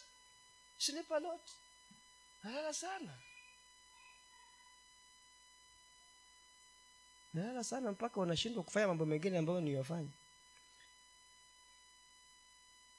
Sleep 0.79 1.13
a 1.13 1.19
lot. 1.21 1.41
Nalala 2.43 2.73
sana. 2.73 3.15
Nalala 7.35 7.65
sana 7.65 7.93
mpaka 7.93 8.21
unashindwa 8.21 8.63
kufanya 8.63 8.87
mambo 8.89 9.07
mengine 9.07 9.39
ambayo 9.39 9.61
niyofanya 9.61 10.09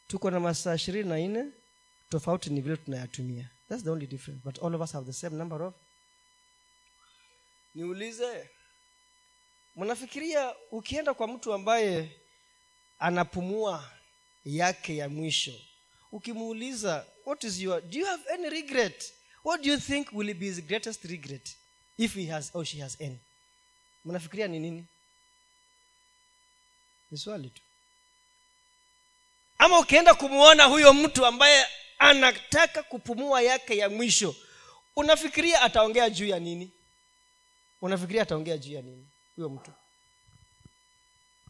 tuko 0.08 0.32
na 0.32 0.40
masaa 0.40 0.76
ishirini 0.76 1.10
na 1.10 1.18
nne 1.18 1.52
tofauti 2.10 2.50
ni 2.50 2.62
vile 2.62 2.78
tunayatumia. 2.78 3.50
Thats 3.70 3.84
the 3.84 3.90
only 3.90 4.08
difference 4.08 4.42
but 4.44 4.64
all 4.64 4.76
of 4.76 4.82
us 4.82 4.92
have 4.94 5.06
the 5.06 5.14
same 5.14 5.36
number 5.38 5.62
of 5.62 5.74
niulize 7.76 8.50
mnafikiria 9.76 10.56
ukienda 10.72 11.14
kwa 11.14 11.28
mtu 11.28 11.54
ambaye 11.54 12.22
anapumua 13.00 13.92
yake 14.46 14.96
ya 14.98 15.10
mwisho 15.10 15.54
ukimuuliza 16.12 17.06
what 17.26 17.44
is 17.44 17.60
your 17.60 17.82
do 17.82 18.00
you 18.00 18.06
have 18.06 18.34
any 18.34 18.50
regret? 18.50 19.14
What 19.44 19.62
do 19.64 19.70
you 19.72 19.78
think 19.80 20.08
will 20.14 20.34
be 20.34 20.46
his 20.46 20.62
greatest 20.66 21.04
regret 21.06 21.58
if 21.98 22.16
he 22.16 22.26
has 22.26 22.52
or 22.54 22.66
she 22.66 22.80
has 22.82 23.02
any? 23.02 23.20
Mnafikiria 24.06 24.48
ni 24.48 24.60
nini? 24.60 24.86
Ni 27.12 27.18
swali 27.18 27.50
tu. 27.50 27.62
Ama 29.58 29.80
ukienda 29.80 30.14
kumwona 30.14 30.64
huyo 30.66 30.94
mtu 30.94 31.26
ambaye 31.26 31.66
anataka 32.00 32.84
kupumua 32.84 33.42
yake 33.42 33.78
ya 33.78 33.90
mwisho 33.90 34.36
unafikiria 34.96 35.62
ataongea 35.62 36.10
juu 36.10 36.28
ya 36.28 36.40
nini? 36.40 36.72
Unafikiria 37.82 38.22
ataongea 38.22 38.58
juu 38.58 38.74
ya 38.74 38.82
nini 38.82 39.08
huyo 39.42 39.50
mtu. 39.60 39.72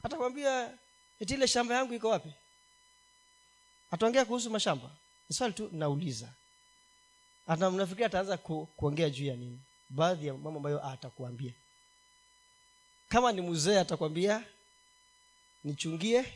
Atakwambia 0.04 0.78
eti 1.20 1.34
ile 1.34 1.48
shamba 1.48 1.76
yangu 1.76 1.94
iko 1.94 2.10
wapi? 2.10 2.34
Ataongea 3.92 4.26
kuhusu 4.26 4.50
mashamba. 4.50 4.90
Ni 5.30 5.36
swali 5.36 5.54
tu 5.54 5.70
nauliza. 5.72 6.30
Mnafikiria 7.48 8.06
ataanza 8.08 8.38
ku, 8.38 8.66
kuongea 8.66 9.10
juu 9.10 9.26
ya 9.26 9.36
nini? 9.36 9.60
Baadhi 9.90 10.28
ya 10.28 10.34
mambo 10.34 10.58
ambayo 10.60 10.88
atakuambia. 10.88 11.54
Kama 13.10 13.32
ni 13.32 13.42
mzee 13.42 13.80
atakwambia 13.80 14.44
nichungie. 15.64 16.34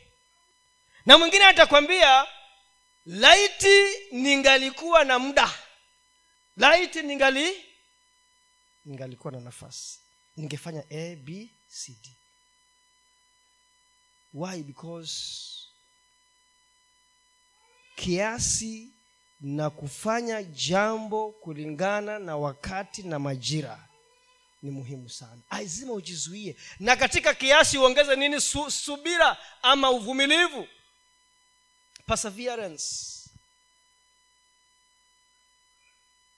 Na 1.06 1.18
mwingine 1.18 1.46
atakwambia 1.46 2.28
laiti 3.06 3.84
ningalikuwa 4.12 5.04
na 5.04 5.20
muda. 5.20 5.52
Laiti 6.58 7.02
ningali 7.02 7.65
ningalikuwa 8.86 9.34
na 9.34 9.39
nafasi 9.39 10.00
ningefanya 10.38 10.84
a 10.89 11.15
b 11.15 11.52
c 11.67 11.91
d. 12.04 12.10
Why? 14.34 14.63
Because 14.63 15.67
kiasi 17.95 18.89
na 19.41 19.69
kufanya 19.69 20.43
jambo 20.43 21.32
kulingana 21.32 22.20
na 22.20 22.38
wakati 22.38 23.03
na 23.03 23.20
majira 23.20 23.88
ni 24.62 24.72
muhimu 24.72 25.09
sana. 25.09 25.41
Lazima 25.51 25.93
ujizuie. 25.93 26.55
Na 26.80 26.95
katika 26.95 27.34
kiasi 27.34 27.78
uongeze 27.78 28.16
nini? 28.16 28.41
Su, 28.41 28.72
subira 28.72 29.38
ama 29.62 29.91
uvumilivu. 29.91 30.68
Perseverance. 32.07 32.86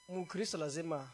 Mkristo 0.09 0.57
lazima 0.57 1.09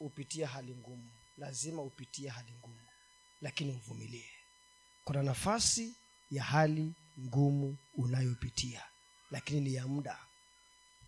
upitie 0.00 0.44
hali 0.44 0.74
ngumu. 0.74 1.10
Lazima 1.38 1.82
upitie 1.82 2.28
hali 2.28 2.52
ngumu 2.52 2.80
lakini 3.40 3.72
uvumilie. 3.72 4.30
Kuna 5.04 5.22
nafasi 5.22 5.94
ya 6.30 6.44
hali 6.44 6.92
ngumu 7.20 7.76
unayopitia 7.94 8.82
lakini 9.30 9.60
ni 9.60 9.74
ya 9.74 9.86
muda. 9.86 10.18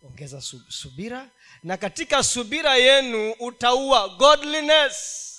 Ongeza 0.03 0.41
subira 0.69 1.29
na 1.63 1.77
katika 1.77 2.23
subira 2.23 2.75
yenu 2.75 3.31
utaua 3.31 4.09
godliness. 4.09 5.33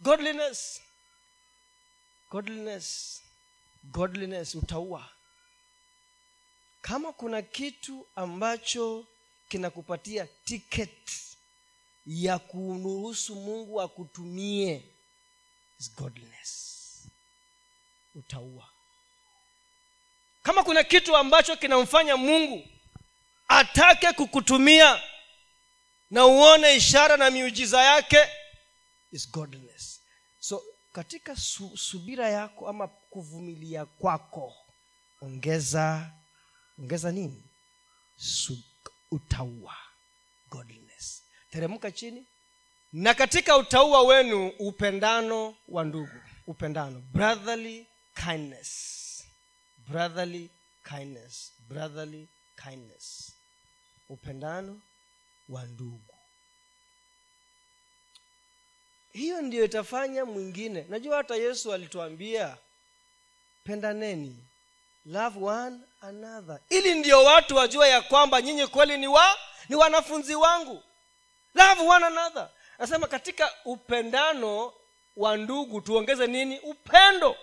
Godliness. 0.00 0.80
Godliness. 2.30 3.22
Godliness 3.84 4.54
utaua. 4.54 5.08
Kama 6.82 7.12
kuna 7.12 7.42
kitu 7.42 8.06
ambacho 8.16 9.06
kinakupatia 9.48 10.26
ticket 10.44 11.29
ya 12.10 12.38
kuruhusu 12.38 13.34
mungu 13.34 13.80
akutumie 13.80 14.84
is 15.80 15.94
godliness. 15.94 16.76
Utaua. 18.14 18.68
Kama 20.42 20.62
kuna 20.62 20.84
kitu 20.84 21.16
ambacho 21.16 21.56
kinamfanya 21.56 22.16
mungu 22.16 22.68
atake 23.48 24.12
kukutumia 24.12 25.02
na 26.10 26.26
uone 26.26 26.74
ishara 26.76 27.16
na 27.16 27.30
miujiza 27.30 27.82
yake 27.82 28.18
is 29.12 29.30
godliness. 29.30 30.00
So 30.40 30.62
katika 30.92 31.36
su, 31.36 31.76
subira 31.76 32.28
yako 32.28 32.68
ama 32.68 32.88
kuvumilia 32.88 33.84
kwako 33.86 34.54
ongeza 35.22 36.10
ongeza 36.78 37.12
nini? 37.12 37.42
Su, 38.16 38.58
utaua 39.10 39.76
godliness 40.50 40.89
teremka 41.50 41.90
chini. 41.90 42.26
Na 42.92 43.14
katika 43.14 43.56
utaua 43.56 44.02
wenu 44.02 44.48
upendano 44.58 45.54
wa 45.68 45.84
ndugu. 45.84 46.20
Upendano. 46.46 47.00
Brotherly 47.00 47.86
kindness. 48.14 49.24
Brotherly 49.88 50.50
kindness. 50.88 51.52
Brotherly 51.68 52.28
kindness. 52.64 53.32
Upendano 54.08 54.80
wa 55.48 55.64
ndugu. 55.64 56.14
Hiyo 59.12 59.42
ndiyo 59.42 59.64
itafanya 59.64 60.24
mwingine. 60.24 60.86
Najua 60.88 61.16
hata 61.16 61.36
yesu 61.36 61.72
alituambia 61.72 62.56
pendaneni 63.64 64.44
love 65.06 65.44
one 65.44 65.78
another. 66.00 66.60
Ili 66.68 66.94
ndio 66.94 67.24
watu 67.24 67.56
wajua 67.56 67.88
ya 67.88 68.02
kwamba 68.02 68.42
nyinyi 68.42 68.66
kweli 68.66 68.96
ni 68.98 69.08
wa 69.08 69.36
ni 69.68 69.76
wanafunzi 69.76 70.34
wangu 70.34 70.82
love 71.54 71.80
one 71.88 72.06
another. 72.06 72.50
Nasema 72.78 73.06
katika 73.06 73.52
upendano 73.64 74.72
wa 75.16 75.36
ndugu 75.36 75.80
tuongeze 75.80 76.26
nini? 76.26 76.58
Upendo. 76.60 77.36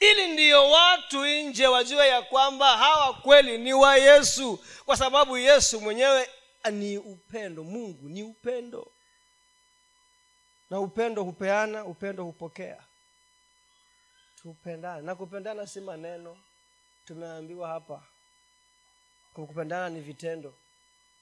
Ili 0.00 0.26
ndiyo 0.32 0.70
watu 0.70 1.26
nje 1.26 1.66
wajue 1.66 2.08
ya 2.08 2.22
kwamba 2.22 2.76
hawa 2.78 3.14
kweli 3.14 3.58
ni 3.58 3.72
wa 3.72 3.96
yesu. 3.96 4.64
Kwa 4.86 4.96
sababu 4.96 5.38
yesu 5.38 5.80
mwenyewe 5.80 6.28
ni 6.70 6.98
upendo. 6.98 7.64
Mungu 7.64 8.08
ni 8.08 8.22
upendo. 8.22 8.92
Na 10.70 10.80
upendo 10.80 11.22
hupeana 11.24 11.84
upendo 11.84 12.24
hupokea. 12.24 12.82
Tupendane. 14.42 15.02
Na 15.02 15.14
kupendana 15.14 15.66
si 15.66 15.80
maneno. 15.80 16.38
Tumeambiwa 17.04 17.68
hapa. 17.68 18.02
Kupendana 19.34 19.88
ni 19.88 20.00
vitendo 20.00 20.54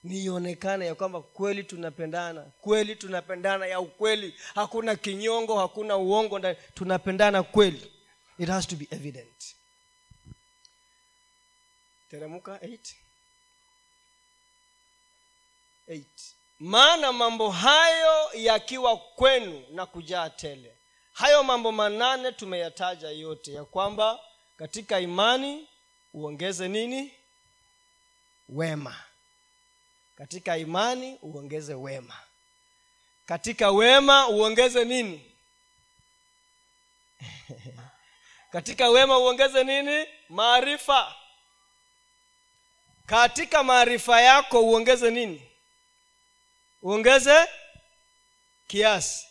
nionekane 0.04 0.86
ya 0.86 0.94
kwamba 0.94 1.20
kweli 1.22 1.64
tunapendana 1.64 2.40
kweli 2.42 2.96
tunapendana 2.96 3.66
ya 3.66 3.80
ukweli. 3.80 4.34
Hakuna 4.54 4.96
kinyongo 4.96 5.58
hakuna 5.58 5.96
uongo 5.96 6.38
ndani. 6.38 6.56
Tunapendana 6.74 7.42
kweli. 7.42 7.92
It 8.38 8.48
has 8.48 8.66
to 8.66 8.76
be 8.76 8.86
evident. 8.90 9.54
Teremuka 12.10 12.56
8 12.56 12.78
8 15.88 16.02
maana 16.58 17.12
mambo 17.12 17.50
hayo 17.50 18.30
yakiwa 18.34 18.96
kwenu 18.96 19.64
na 19.70 19.86
kujaa 19.86 20.30
tele. 20.30 20.74
Hayo 21.12 21.42
mambo 21.42 21.72
manane 21.72 22.32
tumeyataja 22.32 23.10
yote 23.10 23.52
ya 23.52 23.64
kwamba 23.64 24.20
katika 24.56 25.00
imani 25.00 25.68
uongeze 26.14 26.68
nini? 26.68 27.12
Wema 28.48 28.96
katika 30.18 30.56
imani 30.56 31.18
uongeze 31.22 31.74
wema. 31.74 32.16
Katika 33.26 33.70
wema 33.70 34.28
uongeze 34.28 34.84
nini? 34.84 35.34
Katika 38.52 38.88
wema 38.88 39.18
uongeze 39.18 39.64
nini? 39.64 40.06
Maarifa. 40.28 41.14
Katika 43.06 43.62
maarifa 43.62 44.20
yako 44.20 44.60
uongeze 44.60 45.10
nini? 45.10 45.42
Uongeze 46.82 47.48
kiasi. 48.66 49.26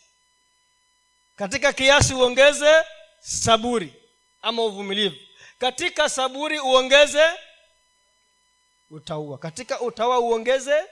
Katika 1.36 1.72
kiasi 1.72 2.14
uongeze 2.14 2.84
saburi 3.20 3.94
ama 4.42 4.62
uvumilivu. 4.64 5.16
Katika 5.58 6.08
saburi 6.08 6.60
uongeze 6.60 7.30
utaua. 8.90 9.38
Katika 9.38 9.80
utaua 9.80 10.18
uongeze 10.18 10.84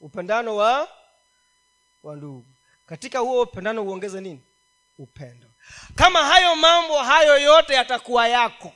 upendano 0.00 0.56
wa 0.56 0.88
wa 2.02 2.16
ndugu. 2.16 2.46
Katika 2.86 3.18
huo 3.18 3.42
upendano 3.42 3.82
uongeze 3.82 4.20
nini? 4.20 4.40
Upendo. 4.98 5.46
Kama 5.94 6.24
hayo 6.24 6.56
mambo 6.56 6.98
hayo 6.98 7.38
yote 7.38 7.74
yatakuwa 7.74 8.28
yako 8.28 8.72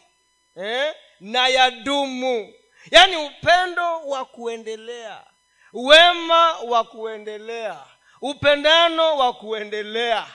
eh? 0.56 0.94
na 1.20 1.48
yadumu. 1.48 2.54
Yaani 2.90 3.16
upendo 3.16 4.00
wa 4.06 4.24
kuendelea 4.24 5.24
wema 5.72 6.52
wa 6.58 6.84
kuendelea 6.84 7.84
upendano 8.20 9.16
wa 9.16 9.32
kuendelea 9.32 10.26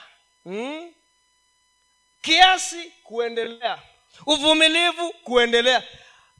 hmm? 0.44 0.92
kiasi 2.22 2.92
kuendelea 3.02 3.78
uvumilivu 4.26 5.12
kuendelea 5.12 5.82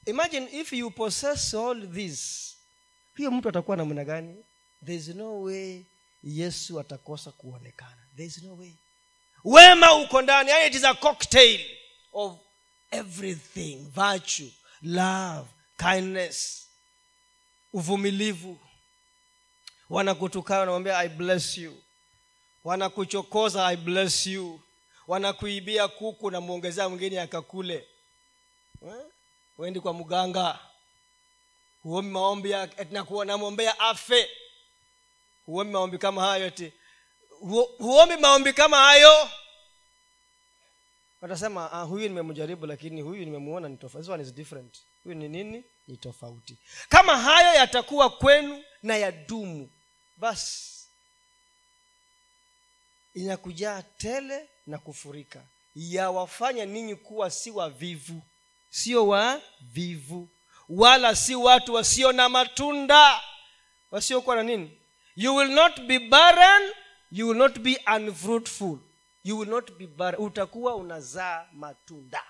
imagine 0.06 0.48
if 0.60 0.72
you 0.72 0.90
possess 0.90 1.54
all 1.54 1.88
this 1.92 2.46
huyo 3.16 3.30
mtu 3.30 3.48
atakuwa 3.48 3.76
namna 3.76 4.04
gani? 4.04 4.44
there 4.84 4.98
is 4.98 5.08
no 5.08 5.42
way 5.42 5.82
yesu 6.22 6.80
atakosa 6.80 7.32
kuonekana. 7.32 7.96
There 8.16 8.26
is 8.26 8.42
no 8.42 8.54
way. 8.56 8.72
Wema 9.44 9.94
uko 9.94 10.22
ndani 10.22 10.50
yani 10.50 10.66
it 10.66 10.74
is 10.74 10.84
a 10.84 10.94
cocktail 10.94 11.60
of 12.12 12.38
everything. 12.90 13.76
Virtue 13.94 14.52
love 14.82 15.48
kindness 15.76 16.66
uvumilivu. 17.72 18.58
Wanakutukana 19.90 20.60
wanamwambia 20.60 20.98
i 20.98 21.08
bless 21.08 21.58
you. 21.58 21.82
Wanakuchokoza 22.64 23.66
i 23.66 23.76
bless 23.76 24.26
you. 24.26 24.60
Wanakuibia 25.06 25.88
kuku 25.88 26.30
namwongezea 26.30 26.88
mwingine 26.88 27.20
akakule. 27.20 27.86
Eh? 28.86 28.94
Wendi 29.60 29.80
kwa 29.80 29.94
mganga 29.94 30.58
huombi 31.82 32.10
maombi 32.10 32.54
namwombea 33.26 33.80
afe. 33.80 34.28
Huombi 35.46 35.72
maombi 35.72 35.98
kama 35.98 36.22
hayo 36.22 36.50
ti 36.50 36.72
huombi 37.78 38.16
maombi 38.16 38.52
kama 38.52 38.76
hayo. 38.76 39.30
Watasema 41.20 41.72
ah, 41.72 41.82
huyu 41.82 42.08
nimemjaribu 42.08 42.66
lakini 42.66 43.00
huyu 43.02 43.24
nimemuona 43.24 43.68
ni 43.68 43.76
tofauti. 43.76 44.22
Is 44.22 44.34
different. 44.34 44.78
Huyu 45.04 45.14
ni 45.16 45.28
nini? 45.28 45.64
Ni 45.88 45.96
tofauti. 45.96 46.56
Kama 46.88 47.18
hayo 47.18 47.54
yatakuwa 47.54 48.10
kwenu 48.10 48.64
na 48.82 48.96
yadumu 48.96 49.70
basi 50.16 50.86
inakujaa 53.14 53.82
tele 53.82 54.48
na 54.66 54.78
kufurika. 54.78 55.42
Yawafanya 55.74 56.64
ninyi 56.64 56.94
kuwa 56.96 57.30
si 57.30 57.50
wavivu 57.50 58.22
sio 58.70 59.08
wavivu 59.08 60.28
wala 60.68 61.16
si 61.16 61.34
watu 61.34 61.74
wasio 61.74 62.12
na 62.12 62.28
matunda. 62.28 63.20
Wasiokuwa 63.90 64.36
na 64.36 64.42
nini? 64.42 64.78
You 65.16 65.34
will 65.36 65.50
not 65.52 65.80
be 65.80 65.98
barren 65.98 66.72
you 67.12 67.28
will 67.28 67.36
not 67.36 67.58
be 67.58 67.76
unfruitful. 67.96 68.78
You 69.24 69.38
will 69.38 69.48
not 69.48 69.72
be 69.72 69.86
barren. 69.86 70.20
Utakuwa 70.22 70.74
unazaa 70.74 71.46
matunda 71.52 72.24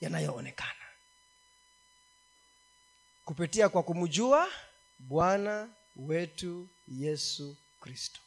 yanayoonekana. 0.00 0.74
Kupitia 3.24 3.68
kwa 3.68 3.82
kumjua 3.82 4.48
bwana 4.98 5.68
wetu 5.96 6.68
yesu 6.88 7.56
kristo. 7.80 8.20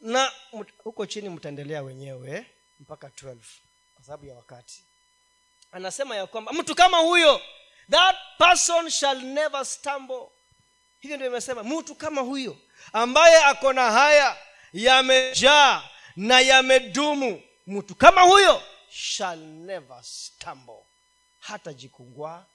Na 0.00 0.32
huko 0.84 1.06
chini 1.06 1.28
mtaendelea 1.28 1.82
wenyewe 1.82 2.46
mpaka 2.80 3.08
12 3.08 3.36
kwa 3.94 4.04
sababu 4.04 4.26
ya 4.26 4.34
wakati 4.34 4.84
anasema 5.74 6.16
ya 6.16 6.26
kwamba 6.26 6.52
mtu 6.52 6.74
kama 6.74 6.98
huyo 6.98 7.40
that 7.90 8.16
person 8.38 8.90
shall 8.90 9.22
never 9.22 9.66
stumble. 9.66 10.28
Hivyo 11.00 11.16
ndio 11.16 11.28
imesema 11.28 11.62
mtu 11.64 11.94
kama 11.94 12.20
huyo 12.20 12.56
ambaye 12.92 13.44
ako 13.44 13.72
na 13.72 13.92
haya 13.92 14.36
yamejaa 14.72 15.88
na 16.16 16.40
yamedumu 16.40 17.42
mtu 17.66 17.94
kama 17.94 18.22
huyo 18.22 18.62
shall 18.90 19.38
never 19.38 20.04
stumble. 20.04 20.84
Hata 21.40 21.72
jikungwa 21.72 22.46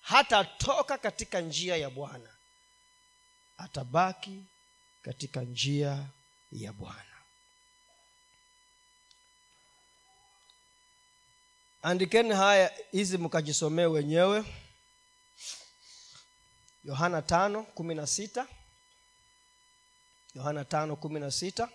hatatoka 0.00 0.98
katika 0.98 1.40
njia 1.40 1.76
ya 1.76 1.90
bwana 1.90 2.30
atabaki 3.58 4.44
katika 5.02 5.40
njia 5.40 5.98
ya 6.52 6.72
bwana 6.72 7.07
andikeni 11.88 12.34
haya 12.34 12.72
hizi 12.92 13.18
mkajisomee 13.18 13.86
wenyewe. 13.86 14.44
Yohana 16.84 17.22
tano 17.22 17.62
kumi 17.62 17.94
na 17.94 18.06
sita. 18.06 18.46
Yohana 20.34 20.64
tano 20.64 20.96
kumi 20.96 21.20
na 21.20 21.30
sita. 21.30 21.68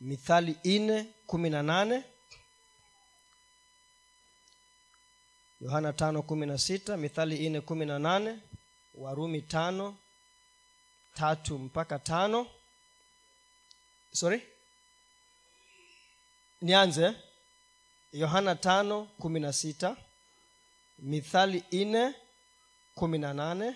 Mithali 0.00 0.56
nne 0.64 1.04
kumi 1.26 1.50
na 1.50 1.62
nane. 1.62 2.04
Yohana 5.60 5.92
tano 5.92 6.22
kumi 6.22 6.46
na 6.46 6.58
sita. 6.58 6.96
Mithali 6.96 7.48
nne 7.50 7.60
kumi 7.60 7.86
na 7.86 7.98
nane. 7.98 8.38
Warumi 8.94 9.42
tano 9.42 9.96
tatu 11.14 11.58
mpaka 11.58 11.98
tano. 11.98 12.46
Sorry? 14.12 14.42
Nianze 16.62 17.14
yohana 18.20 18.54
tano 18.66 18.96
kumi 19.20 19.40
na 19.40 19.52
sita 19.52 19.96
mithali 20.98 21.64
nne 21.72 22.14
kumi 22.98 23.18
na 23.18 23.30
nane 23.40 23.68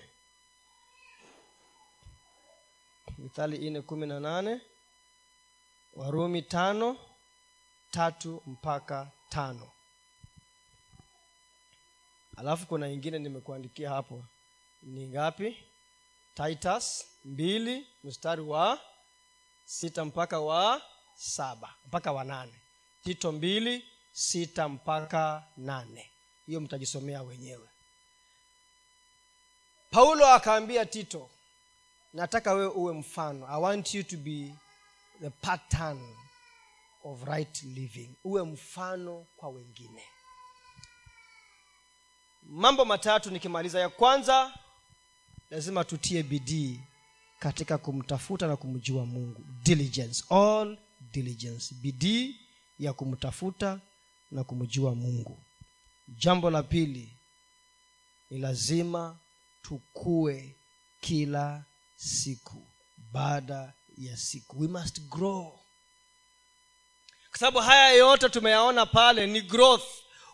mithali 3.18 3.57
nne 3.70 3.80
kumi 3.88 4.07
na 4.07 4.20
nane 4.20 4.61
warumi 5.99 6.43
tano 6.43 6.88
tatu 7.91 8.43
mpaka 8.47 9.11
tano. 9.28 9.70
Alafu 12.36 12.66
kuna 12.66 12.88
ingine 12.88 13.18
nimekuandikia 13.18 13.91
hapo. 13.91 14.24
Ni 14.82 15.09
ngapi? 15.09 15.57
Titus 16.34 17.07
mbili 17.24 17.86
mstari 18.05 18.43
wa 18.43 18.80
sita 19.64 20.05
mpaka 20.05 20.41
wa 20.41 20.82
saba 21.14 21.74
mpaka 21.86 22.12
wa 22.12 22.24
nane. 22.24 22.55
Tito 23.05 23.32
mbili 23.32 23.84
sita 24.21 24.68
mpaka 24.68 25.45
nane. 25.57 26.11
Hiyo 26.47 26.61
mtajisomea 26.61 27.23
wenyewe. 27.23 27.68
Paulo 29.91 30.27
akaambia 30.27 30.87
tito 30.87 31.31
nataka 32.14 32.53
wewe 32.53 32.66
uwe 32.73 32.93
mfano. 32.95 33.47
I 33.49 33.61
want 33.61 33.95
you 33.95 34.03
to 34.03 34.16
be 34.16 34.55
the 35.21 35.31
pattern 35.31 36.14
of 37.05 37.23
right 37.25 37.62
living. 37.62 38.11
Uwe 38.25 38.43
mfano 38.43 39.27
kwa 39.37 39.49
wengine. 39.49 40.03
Mambo 42.43 42.85
matatu 42.85 43.31
nikimaliza. 43.31 43.81
Ya 43.81 43.89
kwanza 43.89 44.55
lazima 45.51 45.85
tutie 45.85 46.23
bidii 46.23 46.81
katika 47.39 47.79
kumtafuta 47.79 48.47
na 48.47 48.57
kumjua 48.57 49.07
mungu. 49.07 49.45
Diligence. 49.62 50.25
All 50.31 50.79
diligence. 51.12 51.75
Bidii 51.75 52.41
ya 52.79 52.93
kumtafuta 52.93 53.81
na 54.31 54.45
kumjua 54.45 54.95
mungu. 54.95 55.43
Jambo 56.09 56.51
la 56.51 56.62
pili 56.62 57.16
ni 58.31 58.39
lazima 58.39 59.18
tukue 59.62 60.57
kila 61.01 61.64
siku 61.97 62.66
baada 63.12 63.72
ya 63.99 64.16
siku. 64.16 64.61
We 64.61 64.68
must 64.68 65.01
grow. 65.01 65.61
Kwa 67.31 67.39
sababu 67.39 67.59
haya 67.59 67.93
yote 67.93 68.28
tumeyaona 68.28 68.87
pale 68.87 69.26
ni 69.26 69.41
growth. 69.41 69.85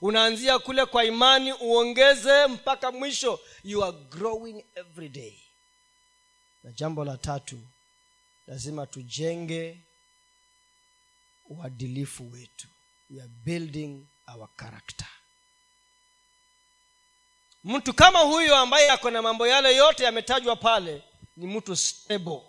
Unaanzia 0.00 0.58
kule 0.58 0.86
kwa 0.86 1.04
imani 1.04 1.52
uongeze 1.52 2.46
mpaka 2.46 2.92
mwisho. 2.92 3.40
You 3.64 3.84
are 3.84 3.96
growing 4.10 4.64
every 4.74 5.08
day. 5.08 5.40
Na 6.62 6.72
jambo 6.72 7.04
la 7.04 7.16
tatu 7.18 7.60
lazima 8.46 8.86
tujenge 8.86 9.80
uadilifu 11.48 12.32
wetu 12.32 12.68
we 13.10 13.20
are 13.20 13.30
building 13.44 14.06
our 14.34 14.48
character. 14.56 15.06
Mtu 17.64 17.94
kama 17.94 18.18
huyo 18.20 18.56
ambaye 18.56 18.90
ako 18.90 19.10
na 19.10 19.22
mambo 19.22 19.46
yale 19.46 19.76
yote 19.76 20.04
yametajwa 20.04 20.56
pale 20.56 21.02
ni 21.36 21.46
mtu 21.46 21.76
stable. 21.76 22.42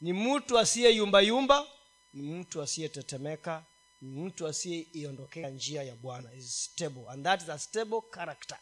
Ni 0.00 0.12
mtu 0.12 0.58
asiyeyumbayumba 0.58 1.66
ni 2.14 2.22
mtu 2.34 2.62
asiyetetemeka 2.62 3.64
ni 4.02 4.20
mtu 4.24 4.46
asiyeiondokea 4.46 5.50
njia 5.50 5.82
ya 5.82 5.94
bwana. 5.96 6.32
Is 6.34 6.64
stable. 6.64 7.04
And 7.08 7.24
that 7.24 7.42
is 7.42 7.48
a 7.48 7.58
stable 7.58 8.00
character. 8.10 8.58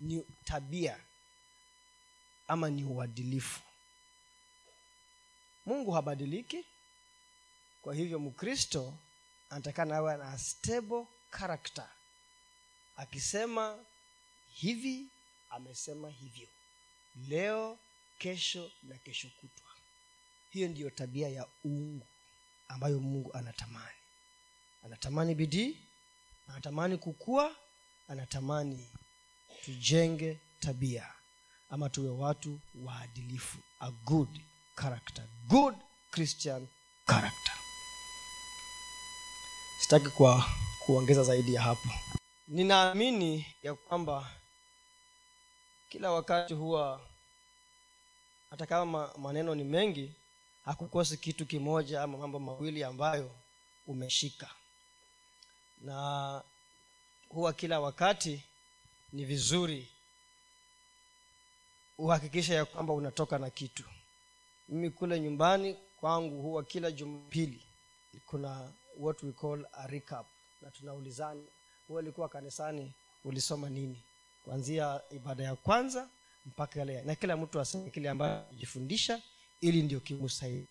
Ni 0.00 0.26
tabia 0.44 1.00
ama 2.48 2.70
ni 2.70 2.84
uadilifu. 2.84 3.60
Mungu 5.66 5.90
habadiliki. 5.90 6.64
Kwa 7.82 7.94
hivyo 7.94 8.18
mkristo 8.18 8.94
anatakana 9.50 9.96
awe 9.96 10.16
na 10.16 10.38
stable 10.38 11.06
character. 11.30 11.88
Akisema 12.96 13.78
hivi 14.52 15.06
amesema 15.50 16.10
hivyo. 16.10 16.48
Leo 17.28 17.78
kesho 18.18 18.70
na 18.82 18.98
kesho 18.98 19.28
kutwa. 19.40 19.66
Hiyo 20.50 20.68
ndiyo 20.68 20.90
tabia 20.90 21.28
ya 21.28 21.46
uungu 21.64 22.06
ambayo 22.68 23.00
mungu 23.00 23.32
anatamani. 23.34 23.96
Anatamani 24.84 25.34
bidii 25.34 25.78
anatamani 26.48 26.98
kukua 26.98 27.56
anatamani 28.08 28.88
tujenge 29.64 30.38
tabia 30.60 31.12
ama 31.70 31.90
tuwe 31.90 32.10
watu 32.10 32.60
waadilifu 32.74 33.58
a 33.80 33.90
good 33.90 34.40
character 34.76 35.24
good 35.48 35.74
christian 36.10 36.66
character 37.06 37.54
sitaki 39.90 40.10
kwa 40.16 40.44
kuongeza 40.86 41.22
zaidi 41.22 41.54
ya 41.54 41.62
hapo. 41.62 41.88
Ninaamini 42.48 43.46
ya 43.62 43.74
kwamba 43.74 44.30
kila 45.88 46.10
wakati 46.12 46.54
huwa 46.54 47.00
hata 48.50 48.66
kama 48.66 49.10
maneno 49.18 49.54
ni 49.54 49.64
mengi 49.64 50.14
hakukosi 50.64 51.16
kitu 51.16 51.46
kimoja 51.46 52.02
ama 52.02 52.18
mambo 52.18 52.38
mawili 52.38 52.84
ambayo 52.84 53.30
umeshika. 53.86 54.50
Na 55.80 56.42
huwa 57.28 57.52
kila 57.52 57.80
wakati 57.80 58.42
ni 59.12 59.24
vizuri 59.24 59.88
uhakikisha 61.98 62.54
ya 62.54 62.64
kwamba 62.64 62.92
unatoka 62.92 63.38
na 63.38 63.50
kitu. 63.50 63.84
Mimi 64.68 64.90
kule 64.90 65.20
nyumbani 65.20 65.76
kwangu 66.00 66.42
huwa 66.42 66.64
kila 66.64 66.90
jumapili 66.90 67.62
kuna 68.26 68.72
what 69.00 69.22
we 69.22 69.32
call 69.32 69.64
a 69.72 69.86
recap. 69.86 70.26
Na 70.62 70.70
tunaulizana 70.70 71.42
huwa 71.88 72.00
ulikuwa 72.02 72.28
kanisani 72.28 72.92
ulisoma 73.24 73.70
nini? 73.70 74.02
Kuanzia 74.44 75.00
ibada 75.10 75.44
ya 75.44 75.56
kwanza 75.56 76.08
mpaka 76.46 76.82
ile 76.82 77.02
na 77.02 77.14
kila 77.14 77.36
mtu 77.36 77.60
aseme 77.60 77.90
kile 77.90 78.08
ambayo 78.10 78.44
jifundisha 78.52 79.22
ili 79.60 79.82
ndio 79.82 80.00
kimusaidi 80.00 80.68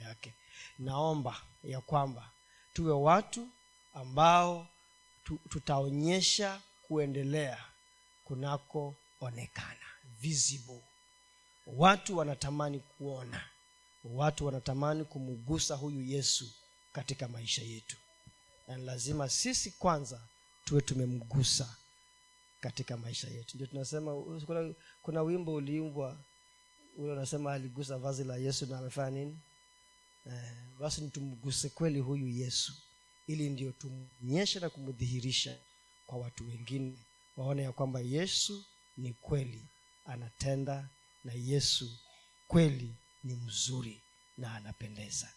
yake. 0.00 0.34
Naomba 0.78 1.36
ya 1.64 1.80
kwamba 1.80 2.30
tuwe 2.72 2.92
watu 2.92 3.48
ambao 3.94 4.66
tu, 5.24 5.38
tutaonyesha 5.48 6.60
kuendelea 6.88 7.64
kunakoonekana 8.24 9.86
visible. 10.20 10.82
Watu 11.66 12.16
wanatamani 12.18 12.78
kuona 12.80 13.44
watu 14.04 14.46
wanatamani 14.46 15.04
kumgusa 15.04 15.74
huyu 15.76 16.02
yesu 16.02 16.44
katika 16.92 17.28
maisha 17.28 17.62
yetu. 17.62 17.96
Na 18.68 18.76
lazima 18.76 19.28
sisi 19.28 19.70
kwanza 19.70 20.20
tuwe 20.64 20.80
tumemgusa 20.82 21.76
katika 22.60 22.96
maisha 22.96 23.28
yetu. 23.28 23.50
Ndio 23.56 23.66
tunasema 23.66 24.22
kuna, 24.46 24.74
kuna 25.02 25.22
wimbo 25.22 25.54
uliimbwa 25.54 26.24
ule 26.96 27.12
unasema 27.12 27.52
aligusa 27.52 27.98
vazi 27.98 28.24
la 28.24 28.36
yesu 28.36 28.66
na 28.66 28.78
amefanya 28.78 29.10
nini? 29.10 29.38
Eh, 30.26 30.52
basi 30.78 31.00
nitumguse 31.00 31.68
kweli 31.68 32.00
huyu 32.00 32.28
yesu 32.28 32.72
ili 33.26 33.50
ndio 33.50 33.72
tumnyeshe 33.72 34.60
na 34.60 34.70
kumdhihirisha 34.70 35.58
kwa 36.06 36.18
watu 36.18 36.48
wengine 36.48 36.98
waone 37.36 37.62
ya 37.62 37.72
kwamba 37.72 38.00
yesu 38.00 38.64
ni 38.96 39.12
kweli 39.12 39.64
anatenda 40.06 40.88
na 41.24 41.32
yesu 41.32 41.98
kweli 42.48 42.94
ni 43.24 43.34
mzuri 43.34 44.02
na 44.38 44.54
anapendeza 44.54 45.28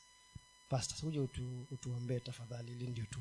pasta 0.73 1.07
uje 1.07 1.19
utu, 1.19 1.67
utuombee 1.71 2.19
tafadhali 2.19 2.71
ili 2.71 2.87
ndio 2.87 3.05
tu 3.05 3.19